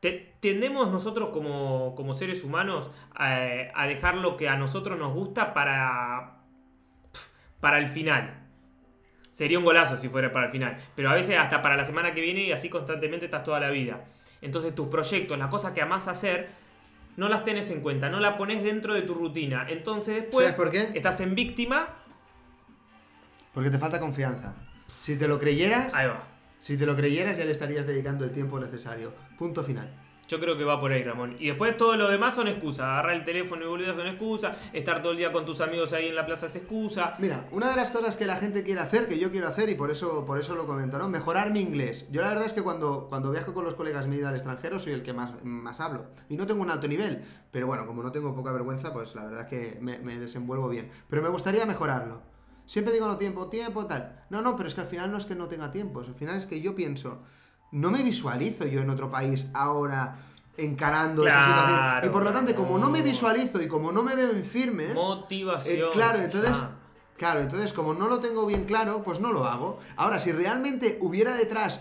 [0.00, 3.36] te- tendemos nosotros como, como seres humanos a,
[3.74, 6.42] a dejar lo que a nosotros nos gusta para.
[7.60, 8.40] para el final.
[9.32, 10.78] Sería un golazo si fuera para el final.
[10.94, 13.70] Pero a veces hasta para la semana que viene y así constantemente estás toda la
[13.70, 14.04] vida.
[14.42, 16.48] Entonces tus proyectos, las cosas que amás hacer,
[17.16, 19.66] no las tenés en cuenta, no las pones dentro de tu rutina.
[19.68, 20.90] Entonces después ¿Sabes por qué?
[20.94, 21.88] estás en víctima.
[23.52, 24.54] Porque te falta confianza.
[25.00, 26.20] Si te lo creyeras, Ahí va.
[26.60, 29.12] si te lo creyeras ya le estarías dedicando el tiempo necesario.
[29.38, 29.88] Punto final.
[30.28, 31.36] Yo creo que va por ahí, Ramón.
[31.38, 32.86] Y después todo lo demás son excusas.
[32.86, 34.56] Agarrar el teléfono y volver son excusa.
[34.72, 37.14] Estar todo el día con tus amigos ahí en la plaza es excusa.
[37.18, 39.74] Mira, una de las cosas que la gente quiere hacer, que yo quiero hacer y
[39.74, 41.08] por eso, por eso lo comento, ¿no?
[41.08, 42.06] Mejorar mi inglés.
[42.10, 44.92] Yo la verdad es que cuando, cuando viajo con los colegas míos al extranjero soy
[44.92, 46.06] el que más, más hablo.
[46.28, 49.24] Y no tengo un alto nivel, pero bueno, como no tengo poca vergüenza, pues la
[49.24, 50.90] verdad es que me, me desenvuelvo bien.
[51.08, 52.22] Pero me gustaría mejorarlo.
[52.66, 54.24] Siempre digo no tiempo, tiempo, tal.
[54.30, 56.00] No, no, pero es que al final no es que no tenga tiempo.
[56.00, 57.20] Al final es que yo pienso,
[57.74, 60.16] no me visualizo yo en otro país ahora
[60.56, 62.04] encarando esa situación.
[62.04, 64.94] Y por lo tanto, como no me visualizo y como no me veo en firme...
[64.94, 65.76] Motivación.
[65.88, 66.70] Eh, claro, entonces, Ya.
[67.16, 69.80] claro, entonces como no lo tengo bien claro, pues no lo hago.
[69.96, 71.80] Ahora, si realmente hubiera detrás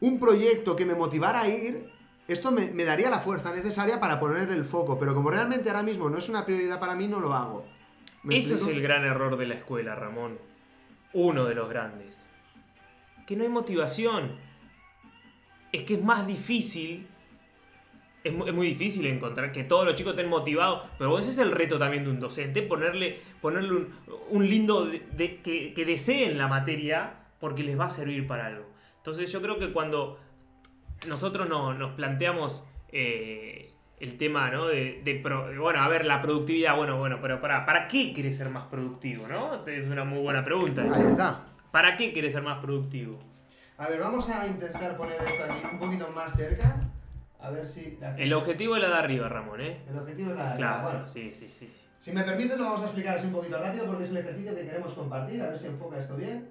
[0.00, 1.90] un proyecto que me motivara a ir,
[2.28, 4.96] esto me, me daría la fuerza necesaria para poner el foco.
[5.00, 7.66] Pero como realmente ahora mismo no es una prioridad para mí, no lo hago.
[8.22, 8.76] ¿Me Eso es explico?
[8.78, 10.38] el gran error de la escuela, Ramón.
[11.12, 12.28] Uno de los grandes.
[13.26, 14.36] Que no hay motivación.
[15.74, 17.06] Es que es más difícil.
[18.22, 20.88] Es mu- es muy, difícil encontrar que todos los chicos estén motivados.
[20.98, 22.62] Pero ese es el reto también de un docente.
[22.62, 23.88] Ponerle, ponerle un,
[24.30, 28.46] un lindo de, de- que, que deseen la materia porque les va a servir para
[28.46, 28.64] algo.
[28.98, 30.18] Entonces yo creo que cuando
[31.08, 34.66] nosotros no- nos planteamos eh, el tema, ¿no?
[34.66, 35.20] De, de
[35.58, 39.26] bueno, a ver, la productividad, bueno, bueno, pero para, ¿para qué quieres ser más productivo,
[39.26, 39.62] no?
[39.66, 40.82] Es una muy buena pregunta.
[40.82, 41.44] Ahí está.
[41.72, 43.18] ¿Para qué quieres ser más productivo?
[43.84, 46.74] A ver, vamos a intentar poner esto aquí un poquito más cerca.
[47.38, 47.98] A ver si.
[48.00, 49.82] la- El objetivo es la de arriba, Ramón, ¿eh?
[49.90, 51.68] El objetivo es la Claro, Bueno, sí, sí, sí.
[51.68, 51.80] sí.
[52.00, 54.54] si me permites, lo vamos a explicar así un poquito rápido porque es el ejercicio
[54.54, 55.42] que queremos compartir.
[55.42, 56.48] A ver si enfoca esto bien.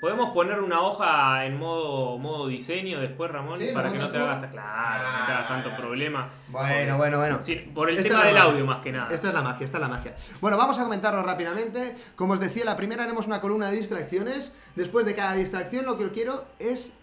[0.00, 3.60] ¿Podemos poner una hoja en modo, modo diseño después, Ramón?
[3.60, 6.30] Sí, para ¿lo que no te hagas, claro, no te hagas tanto problema.
[6.48, 7.38] Bueno, bueno, bueno.
[7.42, 8.50] Sí, por el Esta tema del magia.
[8.50, 9.12] audio, más que nada.
[9.12, 10.14] Esta es la magia, esta es la magia.
[10.40, 11.94] Bueno, vamos a comentarlo rápidamente.
[12.16, 14.56] Como os decía, la primera haremos una columna de distracciones.
[14.74, 16.94] Después de cada distracción, lo que os quiero es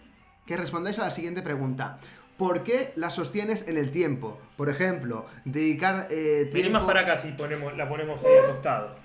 [0.44, 1.98] que respondáis a la siguiente pregunta.
[2.36, 4.40] ¿Por qué la sostienes en el tiempo?
[4.56, 6.72] Por ejemplo, dedicar eh, tiempo...
[6.72, 8.96] más para acá si ponemos, la ponemos ahí acostado.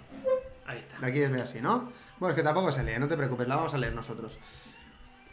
[0.66, 1.00] Ahí está.
[1.00, 1.92] De aquí es así, ¿no?
[2.20, 4.38] Bueno, es que tampoco se lee, no te preocupes, la vamos a leer nosotros.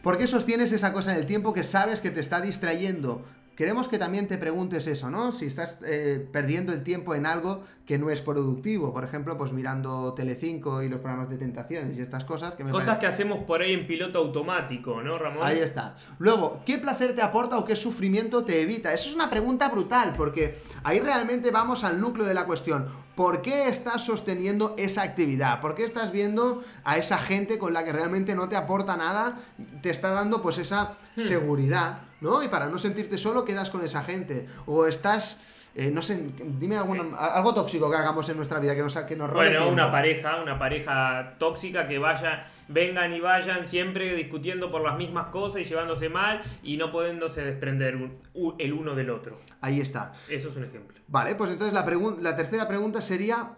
[0.03, 3.27] ¿Por qué sostienes esa cosa en el tiempo que sabes que te está distrayendo?
[3.61, 5.33] Queremos que también te preguntes eso, ¿no?
[5.33, 8.95] Si estás eh, perdiendo el tiempo en algo que no es productivo.
[8.95, 12.71] Por ejemplo, pues mirando Telecinco y los programas de tentaciones y estas cosas que me
[12.71, 15.47] Cosas que hacemos por ahí en piloto automático, ¿no, Ramón?
[15.47, 15.95] Ahí está.
[16.19, 18.95] Luego, ¿qué placer te aporta o qué sufrimiento te evita?
[18.95, 22.87] Eso es una pregunta brutal, porque ahí realmente vamos al núcleo de la cuestión.
[23.15, 25.61] ¿Por qué estás sosteniendo esa actividad?
[25.61, 29.37] ¿Por qué estás viendo a esa gente con la que realmente no te aporta nada?
[29.83, 32.43] Te está dando pues esa seguridad, ¿no?
[32.43, 34.47] Y para no sentirte solo quedas con esa gente.
[34.67, 35.39] O estás...
[35.75, 36.21] eh, no sé,
[36.59, 39.73] dime alguna- algo tóxico que hagamos en nuestra vida que nos, que nos Bueno, tiempo.
[39.73, 45.27] una pareja, una pareja tóxica que vaya, vengan y vayan siempre discutiendo por las mismas
[45.29, 49.39] cosas y llevándose mal y no pudiéndose desprender un- el uno del otro.
[49.61, 50.13] Ahí está.
[50.29, 50.99] Eso es un ejemplo.
[51.07, 51.85] Vale, pues entonces la,
[52.21, 53.51] la tercera pregunta sería,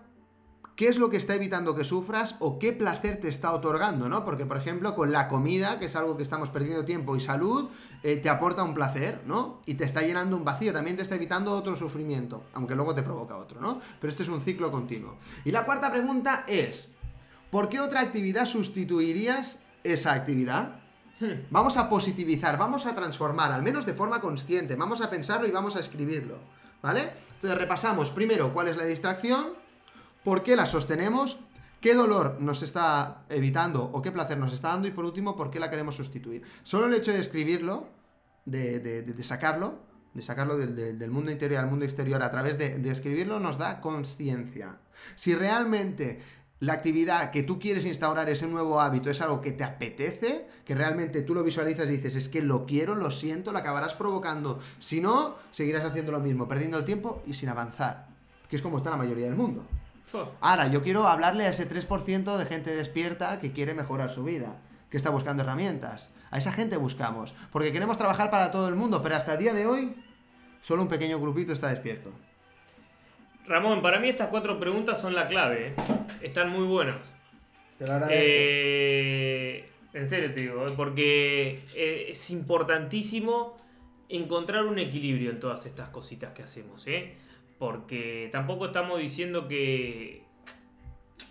[0.83, 4.09] ¿qué es lo que está evitando que sufras o qué placer te está otorgando?
[4.09, 4.25] ¿no?
[4.25, 7.69] Porque, por ejemplo, con la comida, que es algo que estamos perdiendo tiempo y salud,
[8.03, 9.61] eh, te aporta un placer, ¿no?
[9.65, 13.05] Y te está llenando un vacío, también te está evitando otro sufrimiento, aunque luego te
[13.05, 13.81] provoca otro, ¿no?
[14.01, 15.19] Pero este es un ciclo continuo.
[15.45, 16.91] Y la cuarta pregunta es,
[17.53, 20.81] ¿por qué otra actividad sustituirías esa actividad?
[21.51, 24.75] Vamos a positivizar, vamos a transformar, al menos de forma consciente.
[24.75, 26.39] Vamos a pensarlo y vamos a escribirlo.
[26.83, 27.13] ¿Vale?
[27.35, 29.62] Entonces repasamos primero cuál es la distracción,
[30.25, 31.39] por qué la sostenemos,
[31.81, 35.51] qué dolor nos está evitando o qué placer nos está dando y por último, por
[35.51, 36.43] qué la queremos sustituir.
[36.63, 37.89] Solo el hecho de escribirlo,
[38.45, 39.81] de, sacarlo,
[40.15, 43.81] de sacarlo del mundo interior al mundo exterior a través de, de escribirlo, nos da
[43.81, 44.79] conciencia.
[45.17, 46.21] Si realmente
[46.63, 50.77] la actividad que tú quieres instaurar, ese nuevo hábito, es algo que te apetece, que
[50.77, 54.61] realmente tú lo visualizas y dices, es que lo quiero, lo siento, lo acabarás provocando.
[54.79, 58.07] Si no, seguirás haciendo lo mismo, perdiendo el tiempo y sin avanzar,
[58.49, 59.67] que es como está la mayoría del mundo.
[60.41, 64.57] Ahora, yo quiero hablarle a ese 3% de gente despierta que quiere mejorar su vida,
[64.91, 66.11] que está buscando herramientas.
[66.31, 69.53] A esa gente buscamos, porque queremos trabajar para todo el mundo, pero hasta el día
[69.53, 69.95] de hoy,
[70.63, 72.11] solo un pequeño grupito está despierto.
[73.47, 75.69] Ramón, para mí estas cuatro preguntas son la clave.
[75.69, 75.75] ¿eh?
[76.21, 77.13] Están muy buenas.
[77.79, 78.23] Te lo agradezco.
[78.23, 80.73] Eh, en serio te digo, ¿eh?
[80.77, 83.57] porque eh, es importantísimo
[84.09, 87.17] encontrar un equilibrio en todas estas cositas que hacemos, ¿eh?
[87.63, 90.25] Porque tampoco estamos diciendo que,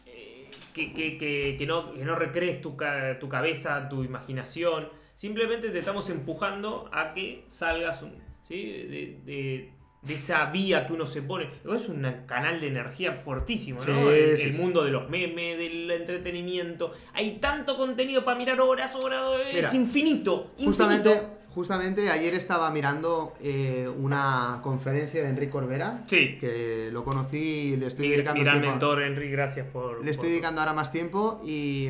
[0.06, 4.88] eh, que, que- que- que no, que no recrees tu, ca- tu cabeza, tu imaginación.
[5.14, 8.16] Simplemente te estamos empujando a que salgas un-
[8.48, 8.64] ¿sí?
[8.64, 11.50] de, de- de esa vía que uno se pone.
[11.76, 13.84] Es un canal de energía fuertísimo, ¿no?
[13.86, 14.58] Sí, el sí, el sí.
[14.58, 16.94] mundo de los memes, del entretenimiento.
[17.14, 20.54] Hay tanto contenido para mirar horas, horas, es Mira, infinito.
[20.58, 21.41] Justamente, infinito.
[21.54, 26.38] Justamente ayer estaba mirando eh, una conferencia de Enrique Corbera, Sí.
[26.40, 30.04] que lo conocí y le estoy Mi, dedicando gran mentor, Henry, gracias por.
[30.04, 31.90] Le estoy dedicando ahora más tiempo y,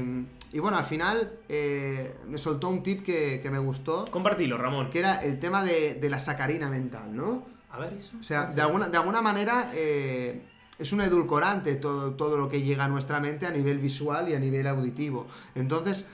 [0.52, 4.90] y bueno, al final eh, me soltó un tip que, que me gustó, Compartilo, Ramón.
[4.90, 7.46] que era el tema de, de la sacarina mental, ¿no?
[7.72, 8.18] A ver eso.
[8.20, 10.42] O sea, de alguna, de alguna manera eh,
[10.78, 14.34] es un edulcorante todo, todo lo que llega a nuestra mente a nivel visual y
[14.34, 15.28] a nivel auditivo.
[15.56, 16.06] Entonces,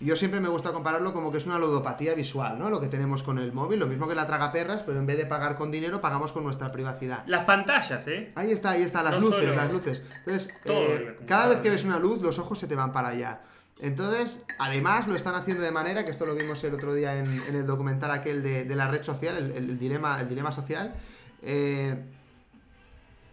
[0.00, 2.70] yo siempre me gusta compararlo como que es una ludopatía visual, ¿no?
[2.70, 5.26] Lo que tenemos con el móvil, lo mismo que la tragaperras, pero en vez de
[5.26, 7.22] pagar con dinero, pagamos con nuestra privacidad.
[7.26, 8.32] Las pantallas, ¿eh?
[8.34, 10.02] Ahí está, ahí está, las No luces, solo- las luces.
[10.24, 13.42] Entonces, eh, cada vez que ves una luz, los ojos se te van para allá.
[13.78, 17.26] Entonces, además lo están haciendo de manera, que esto lo vimos el otro día en,
[17.48, 20.94] en el documental aquel de, de la red social, el, el dilema, el dilema social,
[21.42, 22.02] eh,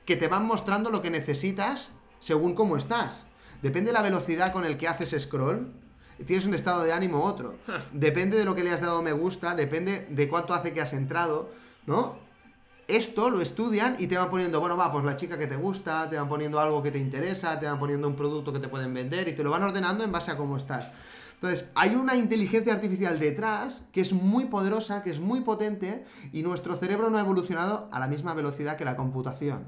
[0.05, 3.25] que te van mostrando lo que necesitas según cómo estás.
[3.61, 5.71] Depende de la velocidad con el que haces scroll,
[6.25, 7.55] tienes un estado de ánimo otro.
[7.91, 10.93] Depende de lo que le has dado me gusta, depende de cuánto hace que has
[10.93, 11.51] entrado,
[11.85, 12.15] ¿no?
[12.87, 16.09] Esto lo estudian y te van poniendo, bueno, va, pues la chica que te gusta,
[16.09, 18.93] te van poniendo algo que te interesa, te van poniendo un producto que te pueden
[18.93, 20.89] vender y te lo van ordenando en base a cómo estás.
[21.33, 26.41] Entonces, hay una inteligencia artificial detrás que es muy poderosa, que es muy potente y
[26.41, 29.67] nuestro cerebro no ha evolucionado a la misma velocidad que la computación.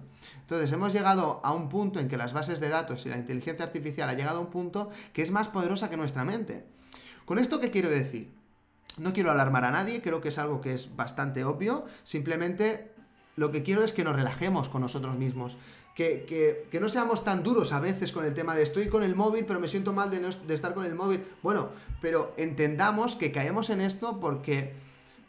[0.49, 3.63] Entonces, hemos llegado a un punto en que las bases de datos y la inteligencia
[3.65, 6.63] artificial ha llegado a un punto que es más poderosa que nuestra mente.
[7.25, 8.31] ¿Con esto qué quiero decir?
[8.97, 11.85] No quiero alarmar a nadie, creo que es algo que es bastante obvio.
[12.03, 12.89] Simplemente
[13.35, 15.55] lo que quiero es que nos relajemos con nosotros mismos.
[15.93, 19.13] Que, que- no seamos tan duros a veces con el tema de estoy con el
[19.15, 21.23] móvil, pero me siento mal de, no de estar con el móvil.
[21.43, 21.69] Bueno,
[22.01, 24.73] pero entendamos que caemos en esto porque,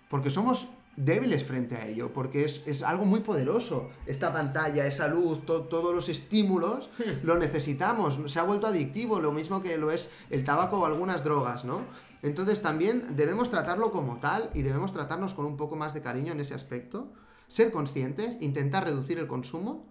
[0.08, 0.68] porque somos
[1.04, 3.90] débiles frente a ello, porque es, es algo muy poderoso.
[4.06, 6.90] Esta pantalla, esa luz, to- todos los estímulos,
[7.22, 8.18] lo necesitamos.
[8.26, 11.80] Se ha vuelto adictivo, lo mismo que lo es el tabaco o algunas drogas, ¿no?
[12.22, 16.32] Entonces también debemos tratarlo como tal y debemos tratarnos con un poco más de cariño
[16.32, 17.12] en ese aspecto.
[17.46, 19.90] Ser conscientes, intentar reducir el consumo.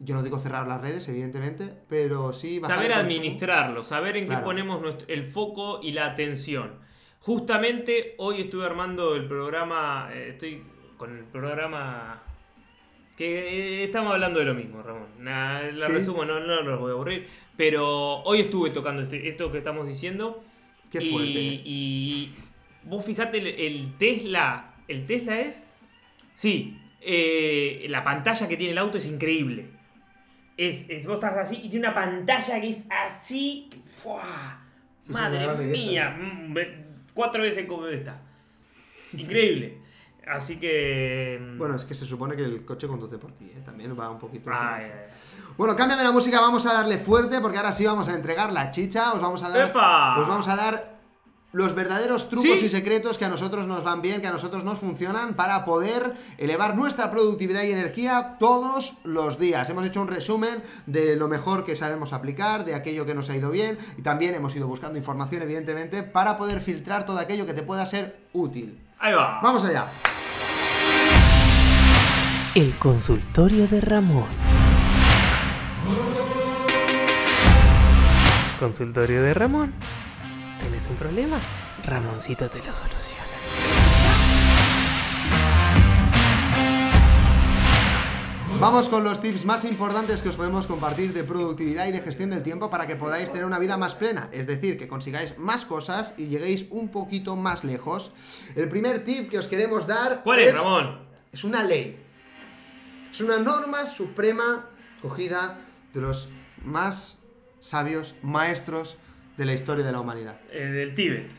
[0.00, 4.80] Yo no digo cerrar las redes, evidentemente, pero sí Saber administrarlo, saber en qué ponemos
[5.08, 6.86] el foco y la atención.
[7.20, 10.62] Justamente hoy estuve armando el programa, eh, estoy
[10.96, 12.22] con el programa
[13.16, 15.08] que eh, estamos hablando de lo mismo, Ramón.
[15.18, 15.92] Nah, la Sí.
[15.92, 17.26] resumo, no, no los voy a aburrir,
[17.56, 20.42] pero hoy estuve tocando este- esto que estamos diciendo.
[20.92, 21.30] Qué y, fuerte.
[21.32, 22.32] y
[22.84, 25.60] vos fijate, el, el Tesla, ¿el Tesla es?
[26.34, 29.66] Sí, eh, la pantalla que tiene el auto es increíble.
[30.56, 33.68] Es, es- vos estás así y tiene una pantalla que es así.
[34.02, 34.64] ¡fua!
[35.08, 36.16] Madre mía,
[37.18, 38.20] cuatro veces como esta.
[39.12, 39.82] Increíble.
[40.24, 41.36] Así que.
[41.40, 43.60] mm, Bueno, es que se supone que el coche conduce por ti, ¿eh?
[43.64, 44.50] También va un poquito...
[44.52, 44.90] ay, ay,
[45.56, 48.70] Bueno, cámbiame la música, vamos a darle fuerte porque ahora sí vamos a entregar la
[48.70, 50.20] chicha, os vamos a dar, ¡Epa!
[50.20, 50.97] os vamos a dar
[51.52, 52.66] los verdaderos trucos ¿Sí?
[52.66, 56.14] y secretos que a nosotros nos van bien, que a nosotros nos funcionan para poder
[56.36, 59.68] elevar nuestra productividad y energía todos los días.
[59.70, 63.36] Hemos hecho un resumen de lo mejor que sabemos aplicar, de aquello que nos ha
[63.36, 67.54] ido bien y también hemos ido buscando información, evidentemente, para poder filtrar todo aquello que
[67.54, 68.78] te pueda ser útil.
[68.98, 69.40] Ahí va.
[69.42, 69.86] Vamos allá.
[72.54, 74.26] El consultorio de Ramón.
[78.58, 79.72] Consultorio de Ramón.
[80.88, 81.38] ¿Tienes un problema?
[81.84, 83.24] Ramoncito te lo soluciona.
[88.58, 92.30] Vamos con los tips más importantes que os podemos compartir de productividad y de gestión
[92.30, 95.64] del tiempo para que podáis tener una vida más plena, es decir, que consigáis más
[95.66, 98.10] cosas y lleguéis un poquito más lejos.
[98.56, 101.00] El primer tip que os queremos dar ¿Cuál es, Ramón?
[101.32, 102.02] es una ley.
[103.12, 104.64] Es una norma suprema
[105.02, 105.58] cogida
[105.92, 106.28] de los
[106.64, 107.18] más
[107.60, 108.96] sabios maestros
[109.38, 110.36] de la historia de la humanidad.
[110.52, 111.30] Eh, del Tíbet.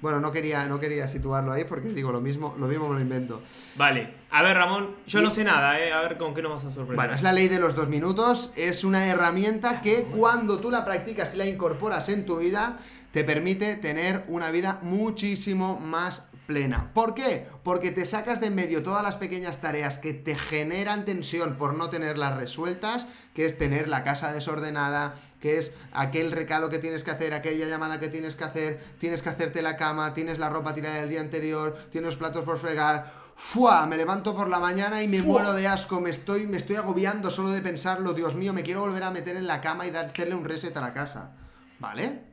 [0.00, 3.00] Bueno, no quería, no quería situarlo ahí porque digo lo mismo, lo mismo me lo
[3.00, 3.40] invento.
[3.76, 4.14] Vale.
[4.30, 5.92] A ver, Ramón, yo Y- no sé nada, ¿eh?
[5.92, 6.96] A ver con qué nos vas a sorprender.
[6.96, 8.52] Bueno, es la ley de los dos minutos.
[8.56, 12.80] Es una herramienta que cuando tú la practicas y la incorporas en tu vida,
[13.12, 16.90] te permite tener una vida muchísimo más plena.
[16.92, 17.48] ¿Por qué?
[17.64, 21.74] Porque te sacas de en medio todas las pequeñas tareas que te generan tensión por
[21.78, 27.04] no tenerlas resueltas, que es tener la casa desordenada, que es aquel recado que tienes
[27.04, 30.50] que hacer, aquella llamada que tienes que hacer, tienes que hacerte la cama, tienes la
[30.50, 33.10] ropa tirada del día anterior, tienes los platos por fregar.
[33.34, 33.86] ¡Fua!
[33.86, 35.32] Me levanto por la mañana y me ¡Fua!
[35.32, 38.80] muero de asco, me estoy, me estoy agobiando solo de pensarlo, Dios mío, me quiero
[38.80, 41.30] volver a meter en la cama y hacerle un reset a la casa.
[41.78, 42.31] ¿Vale?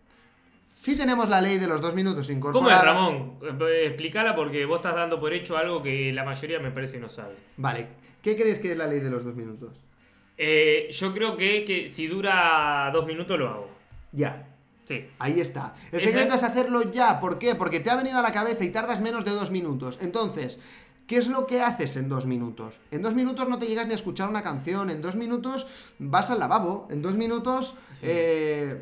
[0.80, 2.94] Si tenemos la ley de los dos minutos incorporada...
[2.94, 3.68] ¿Cómo es, Ramón?
[3.68, 7.10] Eh, Explícala porque vos estás dando por hecho algo que la mayoría me parece no
[7.10, 7.36] sabe.
[7.58, 7.88] Vale,
[8.22, 9.76] ¿qué crees que es la ley de los dos minutos?
[10.38, 13.70] Eh, yo creo que, que si dura dos minutos lo hago.
[14.14, 14.48] Ya,
[14.86, 15.06] Sí.
[15.20, 15.76] Ahí está.
[15.92, 17.20] El secreto es hacerlo ya.
[17.20, 17.56] ¿Por qué?
[17.56, 20.00] Porque te ha venido a la cabeza y tardas menos de dos minutos.
[20.02, 20.62] Entonces,
[21.08, 22.80] ¿qué es lo que haces en dos minutos?
[22.90, 24.90] En dos minutos no te llegas ni a escuchar una canción.
[24.90, 25.68] En dos minutos
[26.00, 26.88] vas al lavabo.
[26.90, 28.82] En dos minutos eh,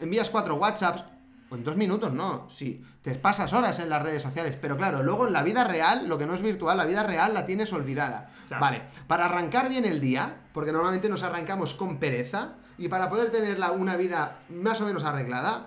[0.00, 1.09] envías cuatro WhatsApps.
[1.50, 2.48] O en dos minutos no.
[2.48, 4.56] Sí, te pasas horas en las redes sociales.
[4.60, 7.34] Pero claro, luego en la vida real, lo que no es virtual, la vida real
[7.34, 8.30] la tienes olvidada.
[8.48, 8.60] Claro.
[8.60, 13.30] Vale, para arrancar bien el día, porque normalmente nos arrancamos con pereza, y para poder
[13.30, 15.66] tener una vida más o menos arreglada,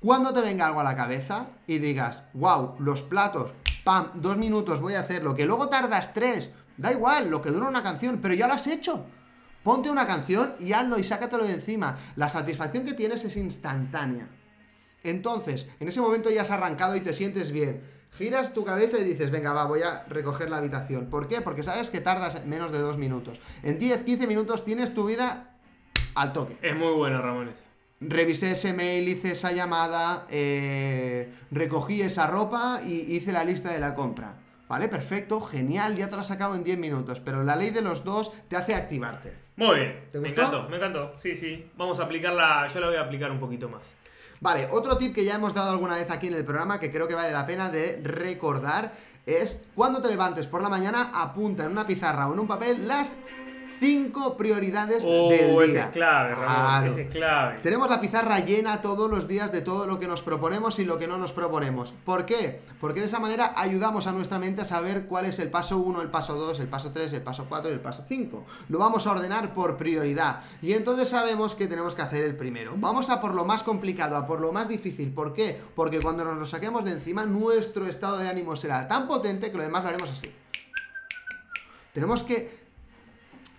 [0.00, 3.52] cuando te venga algo a la cabeza y digas, wow, los platos,
[3.84, 7.68] pam, dos minutos voy a hacerlo, que luego tardas tres, da igual, lo que dura
[7.68, 9.04] una canción, pero ya lo has hecho.
[9.62, 11.96] Ponte una canción y hazlo y sácatelo de encima.
[12.16, 14.26] La satisfacción que tienes es instantánea.
[15.04, 17.82] Entonces, en ese momento ya has arrancado y te sientes bien.
[18.16, 21.06] Giras tu cabeza y dices, venga, va, voy a recoger la habitación.
[21.06, 21.40] ¿Por qué?
[21.40, 23.40] Porque sabes que tardas menos de dos minutos.
[23.62, 25.56] En 10, 15 minutos tienes tu vida
[26.14, 26.56] al toque.
[26.62, 27.48] Es muy bueno, Ramón.
[27.48, 27.62] ese.
[28.00, 33.80] Revisé ese mail, hice esa llamada, eh, recogí esa ropa y hice la lista de
[33.80, 34.36] la compra.
[34.68, 37.82] Vale, perfecto, genial, ya te lo has sacado en 10 minutos, pero la ley de
[37.82, 39.32] los dos te hace activarte.
[39.56, 40.04] Muy bien.
[40.10, 40.42] ¿Te me gustó?
[40.42, 41.12] encantó, me encantó.
[41.18, 41.70] Sí, sí.
[41.76, 42.66] Vamos a aplicarla.
[42.68, 43.94] Yo la voy a aplicar un poquito más.
[44.44, 47.08] Vale, otro tip que ya hemos dado alguna vez aquí en el programa que creo
[47.08, 48.92] que vale la pena de recordar
[49.24, 52.86] es cuando te levantes por la mañana, apunta en una pizarra o en un papel
[52.86, 53.16] las
[53.80, 55.84] cinco prioridades Oh, del ese día.
[55.84, 56.46] es clave, Ramón.
[56.46, 56.86] Claro.
[56.92, 57.58] Ese es clave.
[57.62, 60.98] Tenemos la pizarra llena todos los días de todo lo que nos proponemos y lo
[60.98, 61.92] que no nos proponemos.
[62.04, 62.60] ¿Por qué?
[62.80, 66.02] Porque de esa manera ayudamos a nuestra mente a saber cuál es el paso 1,
[66.02, 68.44] el paso 2, el paso 3, el paso 4 y el paso 5.
[68.68, 70.40] Lo vamos a ordenar por prioridad.
[70.62, 72.72] Y entonces sabemos que tenemos que hacer el primero.
[72.76, 75.12] Vamos a por lo más complicado, a por lo más difícil.
[75.12, 75.60] ¿Por qué?
[75.74, 79.56] Porque cuando nos lo saquemos de encima, nuestro estado de ánimo será tan potente que
[79.56, 80.32] lo demás lo haremos así.
[81.92, 82.63] Tenemos que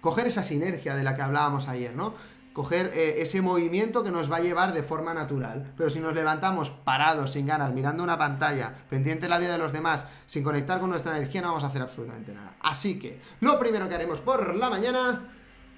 [0.06, 2.14] coger esa sinergia de la que hablábamos ayer, ¿no?
[2.54, 5.74] Coger eh, ese movimiento que nos va a llevar de forma natural.
[5.76, 9.58] Pero si nos levantamos parados, sin ganas, mirando una pantalla, pendiente de la vida de
[9.58, 12.54] los demás, sin conectar con nuestra energía, no vamos a hacer absolutamente nada.
[12.62, 15.24] Así que, lo primero que haremos por la mañana,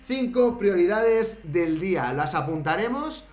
[0.05, 2.11] cinco prioridades del día.
[2.11, 3.23] Las apuntaremos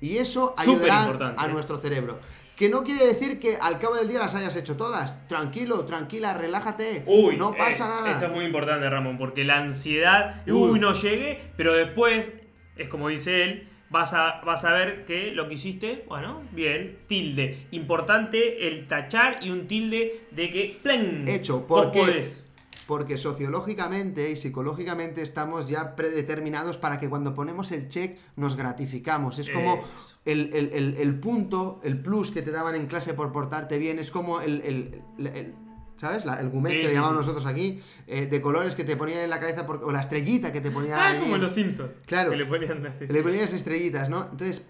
[0.00, 1.48] y eso ayudará a ¿eh?
[1.48, 2.20] nuestro cerebro.
[2.56, 5.28] Que no quiere decir que al cabo del día las hayas hecho todas.
[5.28, 7.02] Tranquilo, tranquila, relájate.
[7.06, 8.16] Uy, no eh, pasa nada.
[8.16, 10.70] Eso es muy importante, Ramón, porque la ansiedad, Uy.
[10.70, 12.32] uy, no llegué, pero después,
[12.76, 16.98] es como dice él, vas a, vas a ver que lo que hiciste, bueno, bien,
[17.06, 17.66] tilde.
[17.72, 21.28] Importante el tachar y un tilde de que, ¡plan!
[21.28, 22.45] Hecho, porque, podés.
[22.86, 29.38] Porque sociológicamente y psicológicamente estamos ya predeterminados para que cuando ponemos el check nos gratificamos.
[29.38, 29.84] Es como
[30.24, 33.98] el, el- el- el punto, el plus que te daban en clase por portarte bien,
[33.98, 34.60] es como el...
[34.62, 35.54] el- el- el-
[35.98, 36.26] ¿Sabes?
[36.26, 37.20] La- el gumet Sí, que le llamamos sí.
[37.20, 40.52] nosotros aquí, eh, de colores que te ponían en la cabeza, por- o la estrellita
[40.52, 41.90] que te ponían Ah, ahí como en- los Simpsons.
[42.04, 42.30] Claro.
[42.32, 44.24] Que le ponían las le ponías estrellitas, ¿no?
[44.24, 44.66] Entonces,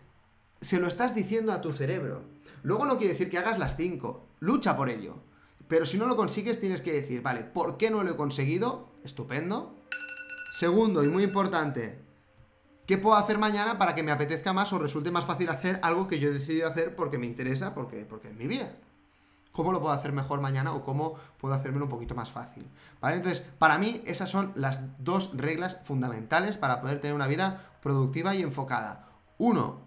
[0.60, 2.22] se lo estás diciendo a tu cerebro.
[2.62, 4.28] Luego no quiere decir que hagas las cinco.
[4.38, 5.16] Lucha por ello.
[5.68, 8.88] Pero si no lo consigues, tienes que decir, vale, ¿por qué no lo he conseguido?
[9.04, 9.74] Estupendo.
[10.52, 11.98] Segundo, y muy importante,
[12.86, 16.08] ¿qué puedo hacer mañana para que me apetezca más o resulte más fácil hacer algo
[16.08, 18.70] que yo he decidido hacer porque me interesa, porque, porque es mi vida?
[19.52, 22.66] ¿Cómo lo puedo hacer mejor mañana o cómo puedo hacérmelo un poquito más fácil?
[23.00, 23.16] ¿Vale?
[23.16, 28.34] Entonces, para mí, esas son las dos reglas fundamentales para poder tener una vida productiva
[28.34, 29.08] y enfocada.
[29.38, 29.80] Uno,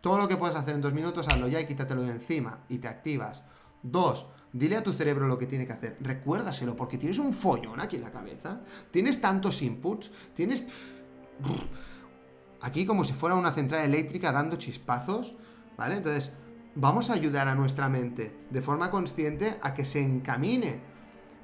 [0.00, 2.78] todo lo que puedes hacer en dos minutos, hazlo ya y quítatelo de encima y
[2.78, 3.42] te activas.
[3.82, 5.96] Dos, dile a tu cerebro lo que tiene que hacer.
[6.00, 8.60] Recuérdaselo, porque tienes un follón aquí en la cabeza.
[8.90, 10.64] Tienes tantos inputs, tienes
[12.60, 15.34] aquí como si fuera una central eléctrica dando chispazos,
[15.76, 15.96] ¿vale?
[15.96, 16.32] Entonces,
[16.74, 20.80] vamos a ayudar a nuestra mente de forma consciente a que se encamine.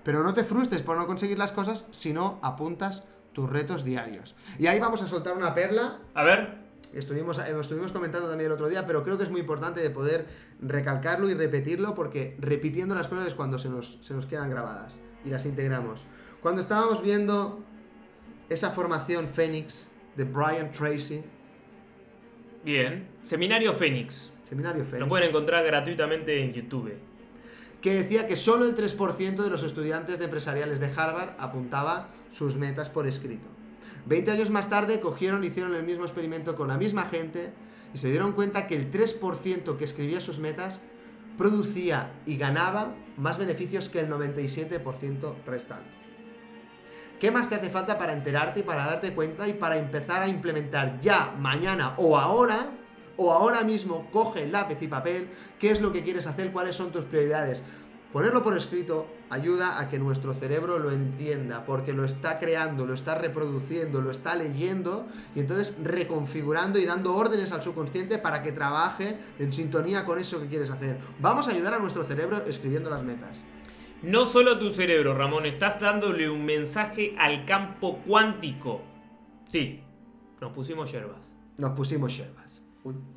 [0.02, 4.34] Pero no te frustres por no conseguir las cosas si no apuntas tus retos diarios.
[4.58, 6.00] Y ahí vamos a soltar una perla.
[6.14, 6.63] A ver,
[6.94, 9.90] Estuvimos, eh, estuvimos comentando también el otro día, pero creo que es muy importante de
[9.90, 10.26] poder
[10.60, 14.98] recalcarlo y repetirlo porque repitiendo las cosas es cuando se nos, se nos quedan grabadas
[15.24, 16.04] y las integramos.
[16.40, 17.60] Cuando estábamos viendo
[18.48, 21.22] esa formación Fénix de Brian Tracy,
[22.64, 23.08] bien.
[23.22, 24.32] Seminario Fénix.
[24.44, 26.94] seminario Lo Fénix, pueden encontrar gratuitamente en YouTube.
[27.80, 32.56] que decía que solo el 3% de los estudiantes de empresariales de Harvard apuntaba sus
[32.56, 33.46] metas por escrito.
[34.06, 37.52] 20 años más tarde cogieron, hicieron el mismo experimento con la misma gente
[37.94, 40.80] y se dieron cuenta que el 3% que escribía sus metas
[41.38, 46.04] producía y ganaba más beneficios que el 97% restante.
[47.20, 50.28] ¿Qué más te hace falta para enterarte y para darte cuenta y para empezar a
[50.28, 52.70] implementar ya, mañana o ahora?
[53.16, 55.28] O ahora mismo coge lápiz y papel,
[55.58, 57.62] qué es lo que quieres hacer, cuáles son tus prioridades.
[58.14, 62.94] Ponerlo por escrito ayuda a que nuestro cerebro lo entienda, porque lo está creando, lo
[62.94, 65.04] está reproduciendo, lo está leyendo
[65.34, 70.40] y entonces reconfigurando y dando órdenes al subconsciente para que trabaje en sintonía con eso
[70.40, 70.96] que quieres hacer.
[71.18, 73.36] Vamos a ayudar a nuestro cerebro escribiendo las metas.
[74.00, 78.80] No solo tu cerebro, Ramón, estás dándole un mensaje al campo cuántico.
[79.48, 79.82] Sí,
[80.40, 81.34] nos pusimos yerbas.
[81.58, 82.43] Nos pusimos yerbas.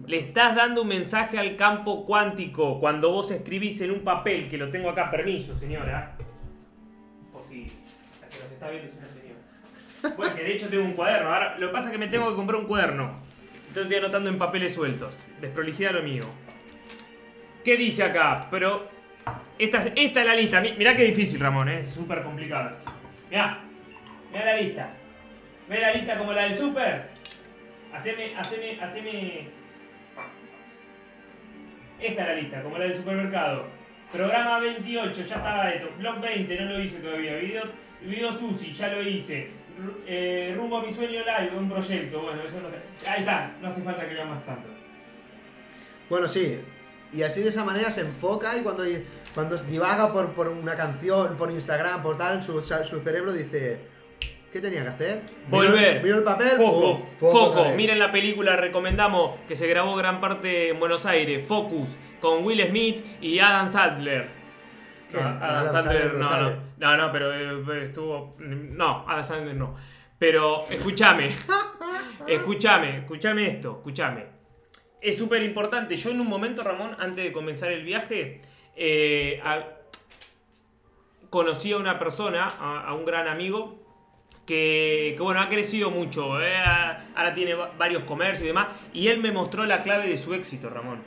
[0.06, 4.58] Le estás dando un mensaje al campo cuántico cuando vos escribís en un papel, que
[4.58, 6.16] lo tengo acá, permiso, señora.
[7.34, 7.66] Por si
[8.22, 10.16] la que nos está viendo es una señora.
[10.16, 11.34] Bueno, que de hecho tengo un cuaderno.
[11.34, 13.20] Ahora, lo que pasa es que me tengo que comprar un cuaderno.
[13.68, 15.18] Entonces estoy anotando en papeles sueltos.
[15.42, 16.24] Desprolijidad lo mío.
[17.66, 18.48] ¿Qué dice acá?
[18.50, 18.88] Pero
[19.60, 20.62] esta, es- esta es la lista.
[20.62, 21.82] Mi- Mirá qué difícil, Ramón, ¿eh?
[21.82, 22.78] es súper complicada.
[23.30, 23.60] Mirá,
[24.32, 24.90] mirá la lista.
[25.68, 27.10] ¿Ves la lista como la del súper?
[27.94, 29.57] Haceme, haceme, haceme.
[32.00, 33.66] Esta es la lista, como la del supermercado.
[34.12, 35.90] Programa 28, ya estaba esto.
[36.00, 37.36] Blog 20, no lo hice todavía.
[37.38, 37.64] Video,
[38.02, 39.50] video Susi, ya lo hice.
[40.08, 42.22] eh, rumbo a mi sueño live, un proyecto.
[42.22, 43.10] Bueno, eso no sé.
[43.10, 44.70] Ahí está, no hace falta que veas más tanto.
[46.10, 46.60] Bueno, sí.
[47.14, 48.84] Y así de esa manera se enfoca y cuando,
[49.34, 53.80] cuando divaga por, por una canción, por Instagram, por tal, su, su cerebro dice,
[54.58, 55.22] ¿qué tenía que hacer?
[55.50, 56.02] Volver.
[56.02, 56.50] ¿Vino el papel?
[56.58, 57.06] Foco.
[57.20, 57.32] ¡Pum!
[57.32, 57.64] Foco.
[57.66, 57.76] vez.
[57.76, 61.46] Miren la película, recomendamos que se grabó gran parte en Buenos Aires.
[61.48, 61.96] Focus.
[62.20, 64.28] Con Will Smith y Adam Sandler.
[65.12, 65.20] ¿Qué?
[65.22, 68.36] Ah, Adam Sandler no no, no, no, no, pero eh, estuvo.
[68.40, 69.76] No, Adam Sandler no.
[70.18, 71.30] Pero escúchame,
[72.28, 74.26] escúchame, escúchame esto, escúchame.
[75.00, 75.96] Es súper importante.
[75.96, 78.42] Yo en un momento, Ramón, antes de comenzar el viaje,
[78.76, 79.64] eh, a-
[81.30, 83.80] conocí a una persona, a, a un gran amigo,
[84.48, 86.42] que, bueno, ha crecido mucho.
[86.42, 86.52] eh,
[87.16, 88.68] ahora tiene va- varios comercios y demás.
[88.94, 91.04] Y él me mostró la clave de su éxito, Ramón.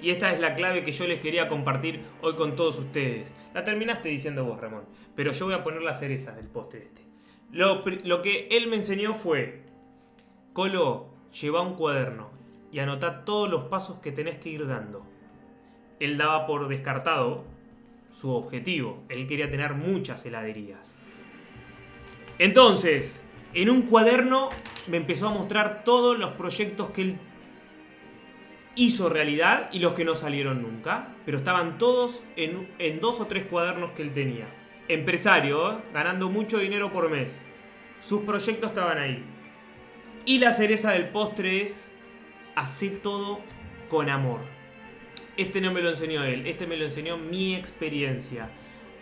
[0.00, 3.32] Y esta es la clave que yo les quería compartir hoy con todos ustedes.
[3.52, 4.84] La terminaste diciendo vos, Ramón.
[5.14, 7.02] Pero yo voy a poner las cerezas del postre este.
[7.50, 7.82] Lo
[8.22, 9.62] que él me enseñó fue,
[10.52, 11.08] Colo,
[11.40, 12.30] lleva un cuaderno
[12.72, 15.04] y anotá todos los pasos que tenés que ir dando.
[16.00, 17.44] Él daba por descartado
[18.10, 19.02] su objetivo.
[19.08, 20.93] Él quería tener muchas heladerías.
[22.38, 23.22] Entonces,
[23.54, 24.50] en un cuaderno
[24.86, 27.16] me empezó a mostrar todos los proyectos que él
[28.76, 31.08] hizo realidad y los que no salieron nunca.
[31.24, 34.46] Pero estaban todos en, dos o tres cuadernos que él tenía.
[34.88, 35.76] Empresario, ¿eh?
[35.92, 37.30] ganando mucho dinero por mes.
[38.02, 39.22] Sus proyectos estaban ahí.
[40.26, 41.90] Y la cereza del postre es,
[42.54, 43.40] hace todo
[43.88, 44.40] con amor.
[45.36, 48.48] Este no me lo enseñó él, este me lo enseñó mi experiencia.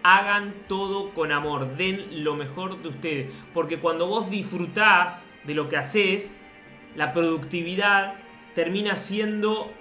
[0.02, 3.30] Hagan todo con amor, den lo mejor de ustedes.
[3.54, 6.36] Porque cuando vos disfrutás de lo que haces,
[6.96, 8.14] la productividad
[8.54, 9.72] termina siendo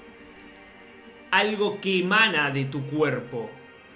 [1.31, 3.49] algo que emana de tu cuerpo.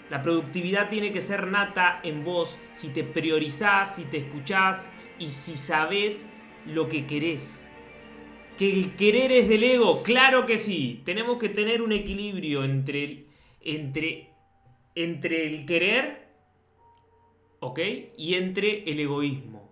[0.09, 5.30] La productividad tiene que ser nata en vos si te priorizás, si te escuchás y
[5.30, 6.26] si sabés
[6.65, 7.67] lo que querés.
[8.57, 11.01] Que el querer es del ego, claro que sí.
[11.05, 13.26] Tenemos que tener un equilibrio entre
[13.65, 14.30] entre,
[14.95, 16.29] entre el querer,
[17.59, 17.79] ¿ok?
[18.17, 19.69] Y entre el egoísmo.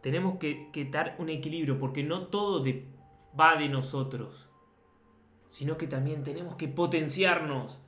[0.00, 2.64] Tenemos que, dar un equilibrio porque no todo
[3.38, 4.48] va de nosotros,
[5.50, 7.80] sino que también tenemos que potenciarnos,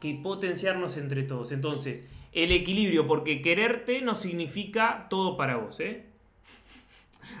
[0.00, 1.52] que potenciarnos entre todos.
[1.52, 6.04] Entonces, el equilibrio, porque quererte no significa todo para vos, ¿eh?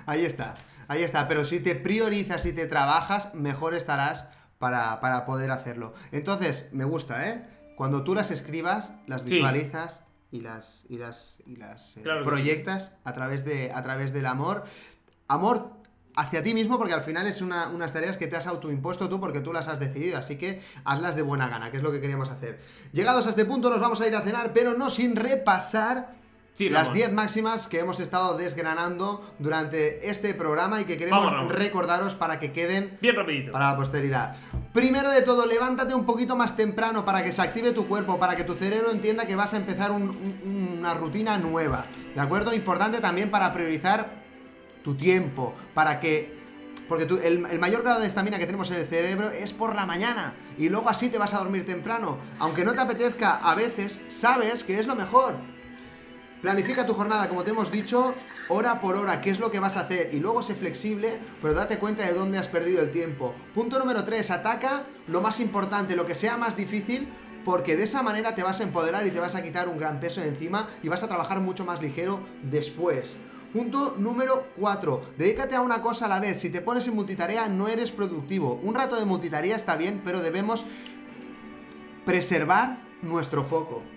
[0.06, 0.54] Ahí está,
[0.88, 1.28] ahí está.
[1.28, 4.28] Pero si te priorizas y te trabajas, mejor estarás
[4.58, 5.92] para, para poder hacerlo.
[6.12, 7.55] Entonces, me gusta, ¿eh?
[7.76, 9.34] Cuando tú las escribas, las Sí.
[9.34, 10.00] visualizas
[10.32, 14.26] y las, y las, y las eh, Claro proyectas a, través de, a través del
[14.26, 14.64] amor.
[15.28, 15.70] Amor
[16.16, 19.20] hacia ti mismo, porque al final es una- unas tareas que te has autoimpuesto tú
[19.20, 22.00] porque tú las has decidido, así que hazlas de buena gana, que es lo que
[22.00, 22.58] queríamos hacer.
[22.92, 26.14] Llegados a este punto nos vamos a ir a cenar, pero no sin repasar
[26.56, 26.94] Sí, las Ramón.
[26.94, 32.52] 10 máximas que hemos estado desgranando durante este programa y que queremos recordaros para que
[32.52, 33.52] queden Bien rapidito.
[33.52, 34.34] para la posteridad.
[34.72, 38.36] Primero de todo, levántate un poquito más temprano para que se active tu cuerpo, para
[38.36, 41.84] que tu cerebro entienda que vas a empezar un- un- una rutina nueva.
[42.14, 42.54] ¿De acuerdo?
[42.54, 44.08] Importante también para priorizar
[44.82, 46.34] tu tiempo, para que...
[46.88, 49.74] Porque tú- el, el mayor grado de estamina que tenemos en el cerebro es por
[49.74, 52.16] la mañana y luego así te vas a dormir temprano.
[52.38, 55.34] Aunque no te apetezca, a veces sabes que es lo mejor.
[56.42, 58.14] Planifica tu jornada, como te hemos dicho,
[58.48, 61.54] hora por hora, qué es lo que vas a hacer y luego sé flexible, pero
[61.54, 63.34] date cuenta de dónde has perdido el tiempo.
[63.54, 67.08] Punto número 3, ataca lo más importante, lo que sea más difícil,
[67.44, 69.98] porque de esa manera te vas a empoderar y te vas a quitar un gran
[69.98, 73.16] peso de encima y vas a trabajar mucho más ligero después.
[73.52, 75.14] Punto número 4.
[75.16, 76.38] Dedícate a una cosa a la vez.
[76.38, 78.60] Si te pones en multitarea no eres productivo.
[78.62, 80.66] Un rato de multitarea está bien, pero debemos
[82.04, 83.95] preservar nuestro foco.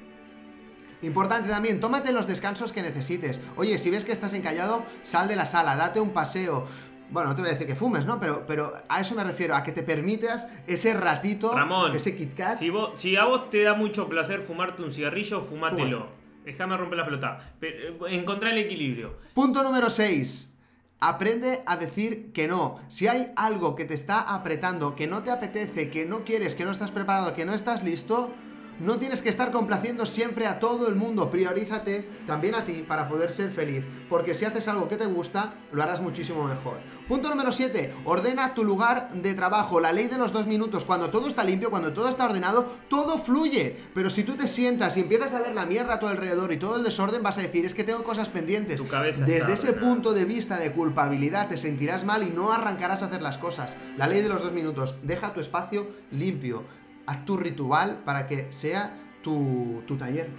[1.02, 3.40] Importante también, tómate los descansos que necesites.
[3.56, 6.68] Oye, si ves que estás encallado, sal de la sala, date un paseo.
[7.12, 8.20] Bueno, no te voy a decir que fumes, ¿no?
[8.20, 12.36] Pero, pero a eso me refiero, a que te permitas ese ratito, Ramón, ese Kit
[12.36, 12.58] Kat.
[12.60, 16.08] Si, vos- si a vos te da mucho placer fumarte un cigarrillo, fumátelo.
[16.46, 17.54] Déjame romper la pelota.
[17.60, 19.16] Pero, eh, encontrá el equilibrio.
[19.34, 20.54] Punto número 6.
[21.00, 22.78] Aprende a decir que no.
[22.90, 26.66] Si hay algo que te está apretando, que no te apetece, que no quieres, que
[26.66, 28.32] no estás preparado, que no estás listo,
[28.80, 31.30] no tienes que estar complaciendo siempre a todo el mundo.
[31.30, 33.84] Priorízate también a ti para poder ser feliz.
[34.10, 36.78] Porque si haces algo que te gusta, lo harás muchísimo mejor.
[37.08, 37.94] Punto número 7.
[38.06, 39.80] Ordena tu lugar de trabajo.
[39.80, 40.86] La ley de los dos minutos.
[40.86, 43.76] Cuando todo está limpio, cuando todo está ordenado, todo fluye.
[43.94, 46.58] Pero si tú te sientas y empiezas a ver la mierda a tu alrededor y
[46.58, 48.78] todo el desorden, vas a decir, es que tengo cosas pendientes.
[48.78, 49.94] Tu cabeza Desde ese ordenada.
[49.94, 53.76] punto de vista de culpabilidad te sentirás mal y no arrancarás a hacer las cosas.
[53.98, 54.96] La ley de los dos minutos.
[55.04, 56.64] Deja tu espacio limpio.
[57.10, 60.30] Haz tu ritual para que sea tu, tu taller.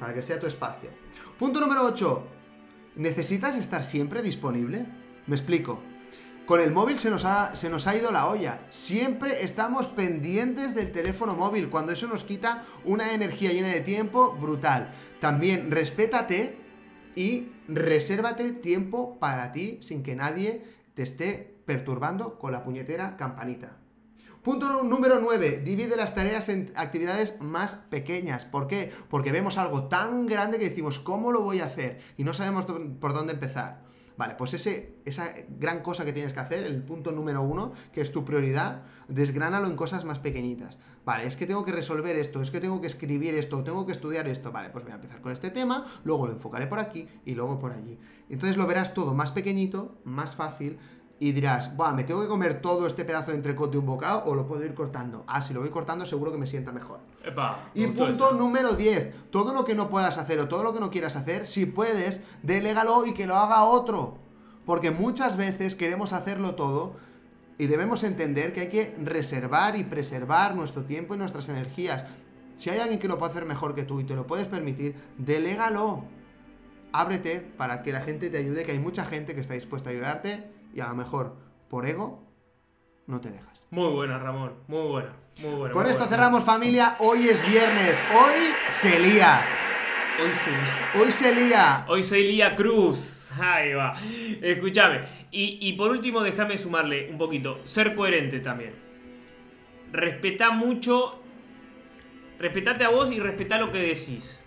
[0.00, 0.88] Para que sea tu espacio.
[1.38, 2.26] Punto número 8.
[2.96, 4.86] ¿Necesitas estar siempre disponible?
[5.26, 5.82] Me explico.
[6.46, 8.58] Con el móvil se nos, ha, se nos ha ido la olla.
[8.70, 14.32] Siempre estamos pendientes del teléfono móvil, cuando eso nos quita una energía llena de tiempo
[14.32, 14.94] brutal.
[15.20, 16.56] También respétate
[17.14, 20.64] y resérvate tiempo para ti sin que nadie
[20.94, 23.83] te esté perturbando con la puñetera campanita.
[24.44, 25.62] Punto número 9.
[25.64, 28.44] Divide las tareas en actividades más pequeñas.
[28.44, 28.92] ¿Por qué?
[29.08, 32.00] Porque vemos algo tan grande que decimos, ¿cómo lo voy a hacer?
[32.18, 33.84] Y no sabemos por dónde empezar.
[34.18, 38.02] Vale, pues ese, esa gran cosa que tienes que hacer, el punto número uno, que
[38.02, 40.78] es tu prioridad, desgránalo en cosas más pequeñitas.
[41.06, 43.92] Vale, es que tengo que resolver esto, es que tengo que escribir esto, tengo que
[43.92, 44.52] estudiar esto.
[44.52, 47.58] Vale, pues voy a empezar con este tema, luego lo enfocaré por aquí y luego
[47.58, 47.98] por allí.
[48.28, 50.78] Entonces lo verás todo más pequeñito, más fácil
[51.20, 54.24] y dirás, Buah, ¿me tengo que comer todo este pedazo de entrecot de un bocado
[54.26, 55.24] o lo puedo ir cortando?
[55.26, 56.98] Ah, si lo voy cortando seguro que me sienta mejor.
[57.24, 58.32] Epa, Y punto eso.
[58.32, 59.30] número 10.
[59.30, 62.20] Todo lo que no puedas hacer o todo lo que no quieras hacer, si puedes,
[62.42, 64.18] delégalo y que lo haga otro.
[64.66, 66.94] Porque muchas veces queremos hacerlo todo
[67.58, 72.04] y debemos entender que hay que reservar y preservar nuestro tiempo y nuestras energías.
[72.56, 74.96] Si hay alguien que lo puede hacer mejor que tú y te lo puedes permitir,
[75.16, 76.04] delégalo.
[76.92, 79.92] Ábrete para que la gente te ayude, que hay mucha gente que está dispuesta a
[79.92, 81.36] ayudarte y a lo mejor
[81.68, 82.22] por ego
[83.06, 83.62] no te dejas.
[83.70, 84.54] Muy buena, Ramón.
[84.66, 85.12] Muy buena.
[85.40, 85.72] Muy buena.
[85.72, 86.16] Con muy esto buena.
[86.16, 89.40] cerramos familia, hoy es viernes, hoy se lía.
[90.22, 91.00] Hoy sí.
[91.00, 91.84] Hoy se lía.
[91.88, 93.32] Hoy soy Lía Cruz.
[93.40, 93.94] Ahí va.
[94.42, 95.00] Escúchame.
[95.32, 97.60] Y, y por último, déjame sumarle un poquito.
[97.64, 98.74] Ser coherente también.
[99.90, 101.20] Respetá mucho.
[102.38, 104.40] Respetate a vos y respetá lo que decís.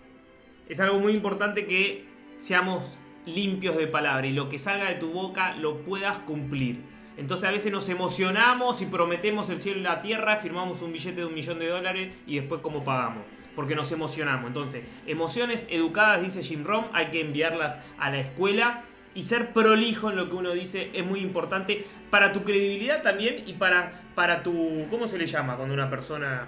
[0.70, 2.08] Es algo muy importante que
[2.38, 2.98] seamos
[3.28, 6.82] limpios de palabra y lo que salga de tu boca lo puedas cumplir.
[7.18, 11.22] Entonces a veces nos emocionamos y prometemos el cielo y la tierra, firmamos un billete
[11.22, 13.24] de un millón de dólares y después cómo pagamos.
[13.56, 14.48] Porque nos emocionamos.
[14.48, 18.84] Entonces, emociones educadas, dice Jim Rom, hay que enviarlas a la escuela.
[19.16, 23.44] Y ser prolijo en lo que uno dice es muy importante para tu credibilidad también
[23.48, 24.86] y para, para tu...
[24.92, 26.46] ¿Cómo se le llama cuando una persona...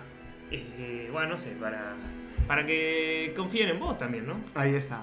[0.52, 1.96] eh, bueno, no sé, para,
[2.46, 4.36] para que confíen en vos también, ¿no?
[4.54, 5.02] Ahí está.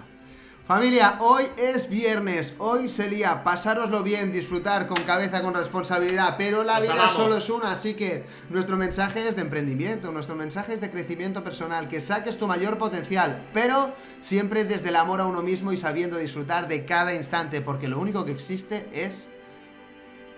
[0.66, 6.64] Familia, hoy es viernes, hoy se lía, pasároslo bien, disfrutar con cabeza, con responsabilidad, pero
[6.64, 7.12] la vida amamos.
[7.12, 11.44] solo es una, así que nuestro mensaje es de emprendimiento, nuestro mensaje es de crecimiento
[11.44, 15.76] personal, que saques tu mayor potencial, pero siempre desde el amor a uno mismo y
[15.76, 19.28] sabiendo disfrutar de cada instante, porque lo único que existe es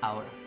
[0.02, 0.37] ahora.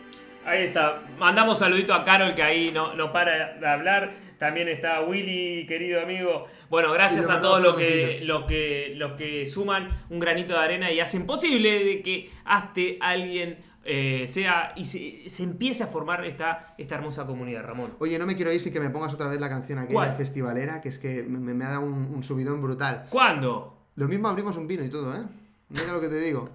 [0.46, 1.02] Ahí está.
[1.20, 4.14] Mandamos saludito a Carol que ahí no, no para de hablar.
[4.40, 6.48] También está Willy, querido amigo.
[6.70, 10.92] Bueno, gracias a todos los que, los que, los que suman un granito de arena
[10.92, 16.26] y hacen posible de que hasta alguien eh, sea y se, se empiece a formar
[16.26, 17.94] esta, esta hermosa comunidad, Ramón.
[18.00, 20.16] Oye, no me quiero ir sin que me pongas otra vez la canción aquella ¿Cuál?
[20.16, 23.06] festivalera, que es que me, me ha dado un, un subidón brutal.
[23.12, 23.78] ¿Cuándo?
[23.96, 25.22] Lo mismo abrimos un vino y todo, ¿eh?
[25.70, 26.50] Mira lo que te digo.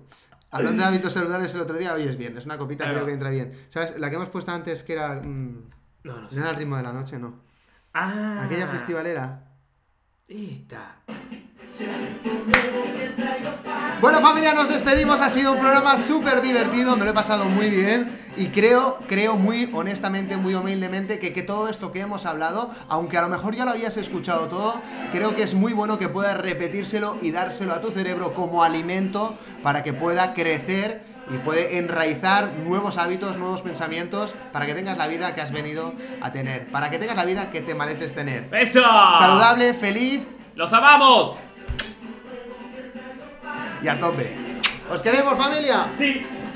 [0.51, 3.12] Hablando de hábitos saludables el otro día, hoy es viernes, una copita Ahí creo que
[3.12, 3.53] entra bien.
[3.68, 3.99] ¿Sabes?
[3.99, 5.14] La que hemos puesto antes que era...
[5.22, 5.70] mm,
[6.05, 6.40] No, no no sé.
[6.40, 7.40] era el ritmo de la noche, no.
[7.92, 9.42] Ah, Aquella festivalera.
[10.28, 10.97] Esta.
[14.01, 17.70] Bueno familia, nos despedimos, ha sido un programa súper divertido, me lo he pasado muy
[17.70, 22.70] bien y creo, creo muy honestamente, muy humildemente que, que todo esto que hemos hablado,
[22.89, 24.74] aunque a lo mejor ya lo habías escuchado todo,
[25.12, 29.37] creo que es muy bueno que puedas repetírselo y dárselo a tu cerebro como alimento
[29.62, 35.09] para que pueda crecer y puede enraizar nuevos hábitos, nuevos pensamientos para que tengas la
[35.09, 38.45] vida que has venido a tener, para que tengas la vida que te mereces tener.
[38.53, 38.82] ¡Eso!
[38.82, 40.22] Saludable, feliz
[40.55, 41.37] ¡Los amamos!
[43.82, 44.34] y a tope.
[44.91, 45.87] ¿Os queremos familia?
[45.99, 46.24] Sí.